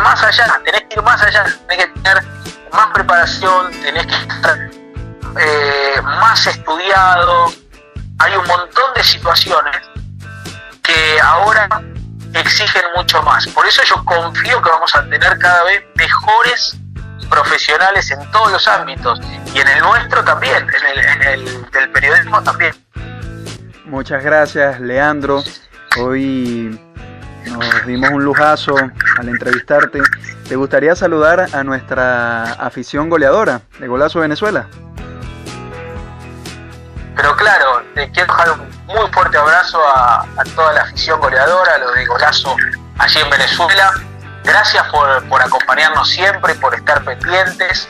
más 0.02 0.22
allá, 0.22 0.60
tenés 0.64 0.82
que 0.82 0.96
ir 0.96 1.02
más 1.02 1.22
allá, 1.22 1.44
tenés 1.68 1.86
que 1.86 1.92
tener 2.00 2.24
más 2.72 2.86
preparación, 2.92 3.70
tenés 3.82 4.06
que 4.06 4.14
estar 4.14 4.70
eh, 5.38 6.00
más 6.02 6.46
estudiado. 6.46 7.52
Hay 8.18 8.34
un 8.36 8.46
montón 8.46 8.94
de 8.94 9.04
situaciones 9.04 9.76
que 10.82 11.20
ahora 11.20 11.68
exigen 12.32 12.84
mucho 12.96 13.22
más. 13.22 13.46
Por 13.48 13.66
eso 13.66 13.82
yo 13.84 14.02
confío 14.04 14.60
que 14.62 14.70
vamos 14.70 14.94
a 14.94 15.02
tener 15.08 15.38
cada 15.38 15.64
vez 15.64 15.82
mejores 15.94 16.76
profesionales 17.28 18.10
en 18.10 18.30
todos 18.30 18.52
los 18.52 18.66
ámbitos 18.68 19.20
y 19.54 19.58
en 19.58 19.68
el 19.68 19.80
nuestro 19.80 20.24
también, 20.24 20.66
en 20.68 21.22
el, 21.22 21.70
del 21.70 21.90
periodismo 21.90 22.42
también. 22.42 22.74
Muchas 23.84 24.22
gracias, 24.24 24.80
Leandro. 24.80 25.42
Hoy 25.98 26.78
nos 27.46 27.86
dimos 27.86 28.10
un 28.10 28.24
lujazo 28.24 28.74
al 29.18 29.28
entrevistarte. 29.28 30.00
¿Te 30.48 30.56
gustaría 30.56 30.94
saludar 30.94 31.46
a 31.52 31.64
nuestra 31.64 32.52
afición 32.52 33.08
goleadora 33.08 33.62
de 33.78 33.86
Golazo 33.86 34.20
Venezuela? 34.20 34.66
Pero 37.16 37.34
claro, 37.36 37.82
te 37.94 38.10
quiero 38.10 38.32
dejar 38.32 38.50
un 38.52 38.68
muy 38.86 39.10
fuerte 39.12 39.38
abrazo 39.38 39.80
a, 39.88 40.26
toda 40.54 40.72
la 40.72 40.82
afición 40.82 41.18
goleadora, 41.20 41.74
a 41.74 41.78
lo 41.78 41.90
de 41.92 42.04
Golazo 42.06 42.54
allí 42.98 43.20
en 43.20 43.30
Venezuela. 43.30 43.92
Gracias 44.46 44.86
por, 44.92 45.42
acompañarnos 45.42 46.08
siempre, 46.08 46.54
por 46.54 46.72
estar 46.72 47.04
pendientes. 47.04 47.88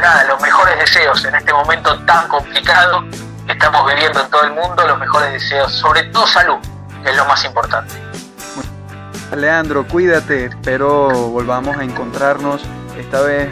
nada, 0.00 0.24
los 0.24 0.40
mejores 0.42 0.76
deseos 0.76 1.24
en 1.24 1.36
este 1.36 1.52
momento 1.52 1.96
tan 2.00 2.26
complicado 2.26 3.04
que 3.46 3.52
estamos 3.52 3.86
viviendo 3.86 4.20
en 4.20 4.28
todo 4.28 4.42
el 4.42 4.52
mundo, 4.54 4.84
los 4.86 4.98
mejores 4.98 5.32
deseos, 5.32 5.72
sobre 5.72 6.02
todo 6.04 6.26
salud, 6.26 6.56
que 7.04 7.10
es 7.10 7.16
lo 7.16 7.24
más 7.26 7.44
importante. 7.44 7.94
Leandro, 9.36 9.86
cuídate, 9.86 10.46
espero 10.46 11.08
volvamos 11.30 11.76
a 11.76 11.84
encontrarnos 11.84 12.62
esta 12.98 13.20
vez, 13.20 13.50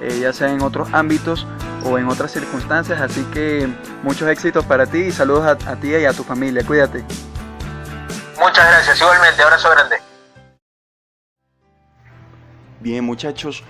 eh, 0.00 0.20
ya 0.20 0.32
sea 0.32 0.48
en 0.48 0.62
otros 0.62 0.88
ámbitos 0.92 1.44
o 1.84 1.98
en 1.98 2.08
otras 2.08 2.30
circunstancias, 2.30 3.00
así 3.00 3.24
que 3.32 3.68
muchos 4.04 4.28
éxitos 4.28 4.64
para 4.64 4.86
ti 4.86 4.98
y 4.98 5.12
saludos 5.12 5.44
a, 5.44 5.72
a 5.72 5.76
ti 5.76 5.88
y 5.88 6.04
a 6.04 6.12
tu 6.12 6.22
familia, 6.22 6.64
cuídate. 6.64 7.04
Muchas 8.38 8.64
gracias, 8.64 9.00
igualmente, 9.00 9.42
abrazo 9.42 9.70
grande. 9.70 10.09
Bien 12.80 13.04
muchachos, 13.04 13.62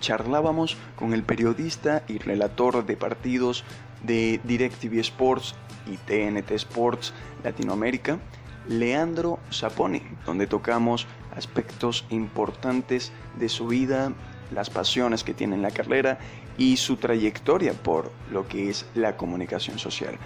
charlábamos 0.00 0.78
con 0.96 1.12
el 1.12 1.22
periodista 1.22 2.02
y 2.08 2.16
relator 2.16 2.86
de 2.86 2.96
partidos 2.96 3.62
de 4.02 4.40
DirecTV 4.42 5.00
Sports 5.00 5.54
y 5.86 5.98
TNT 5.98 6.52
Sports 6.52 7.12
Latinoamérica, 7.42 8.18
Leandro 8.66 9.38
Zaponi, 9.52 10.00
donde 10.24 10.46
tocamos 10.46 11.06
aspectos 11.36 12.06
importantes 12.08 13.12
de 13.38 13.50
su 13.50 13.66
vida, 13.66 14.14
las 14.50 14.70
pasiones 14.70 15.24
que 15.24 15.34
tiene 15.34 15.56
en 15.56 15.62
la 15.62 15.70
carrera 15.70 16.18
y 16.56 16.78
su 16.78 16.96
trayectoria 16.96 17.74
por 17.74 18.12
lo 18.32 18.48
que 18.48 18.70
es 18.70 18.86
la 18.94 19.18
comunicación 19.18 19.78
social. 19.78 20.16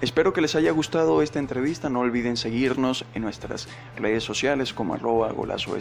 Espero 0.00 0.32
que 0.32 0.40
les 0.40 0.54
haya 0.54 0.70
gustado 0.70 1.20
esta 1.20 1.38
entrevista. 1.38 1.90
No 1.90 2.00
olviden 2.00 2.38
seguirnos 2.38 3.04
en 3.14 3.20
nuestras 3.20 3.68
redes 3.98 4.24
sociales 4.24 4.72
como 4.72 4.94
arroba 4.94 5.30
golazo 5.30 5.76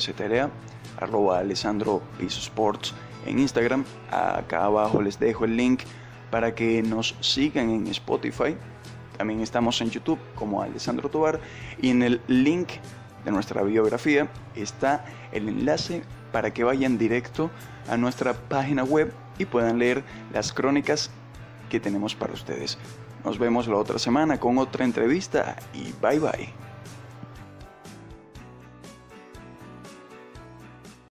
arroba 0.97 1.39
Alessandro 1.39 2.01
Sports 2.19 2.93
en 3.25 3.39
Instagram. 3.39 3.85
Acá 4.11 4.65
abajo 4.65 5.01
les 5.01 5.19
dejo 5.19 5.45
el 5.45 5.55
link 5.55 5.83
para 6.31 6.53
que 6.53 6.83
nos 6.83 7.15
sigan 7.21 7.69
en 7.69 7.87
Spotify. 7.87 8.57
También 9.17 9.39
estamos 9.39 9.79
en 9.79 9.89
YouTube 9.89 10.19
como 10.35 10.61
Alessandro 10.61 11.07
Tobar 11.07 11.39
y 11.81 11.89
en 11.89 12.03
el 12.03 12.19
link 12.27 12.71
de 13.23 13.31
nuestra 13.31 13.63
biografía 13.63 14.29
está 14.53 15.05
el 15.31 15.47
enlace 15.47 16.03
para 16.33 16.53
que 16.53 16.65
vayan 16.65 16.97
directo 16.97 17.51
a 17.87 17.95
nuestra 17.95 18.33
página 18.33 18.83
web 18.83 19.13
y 19.37 19.45
puedan 19.45 19.79
leer 19.79 20.03
las 20.33 20.51
crónicas 20.51 21.09
que 21.69 21.79
tenemos 21.79 22.15
para 22.15 22.33
ustedes. 22.33 22.77
Nos 23.29 23.37
vemos 23.37 23.67
la 23.67 23.75
otra 23.75 23.99
semana 23.99 24.39
con 24.39 24.57
otra 24.57 24.83
entrevista 24.83 25.55
y 25.71 25.93
bye 26.01 26.17
bye. 26.17 26.68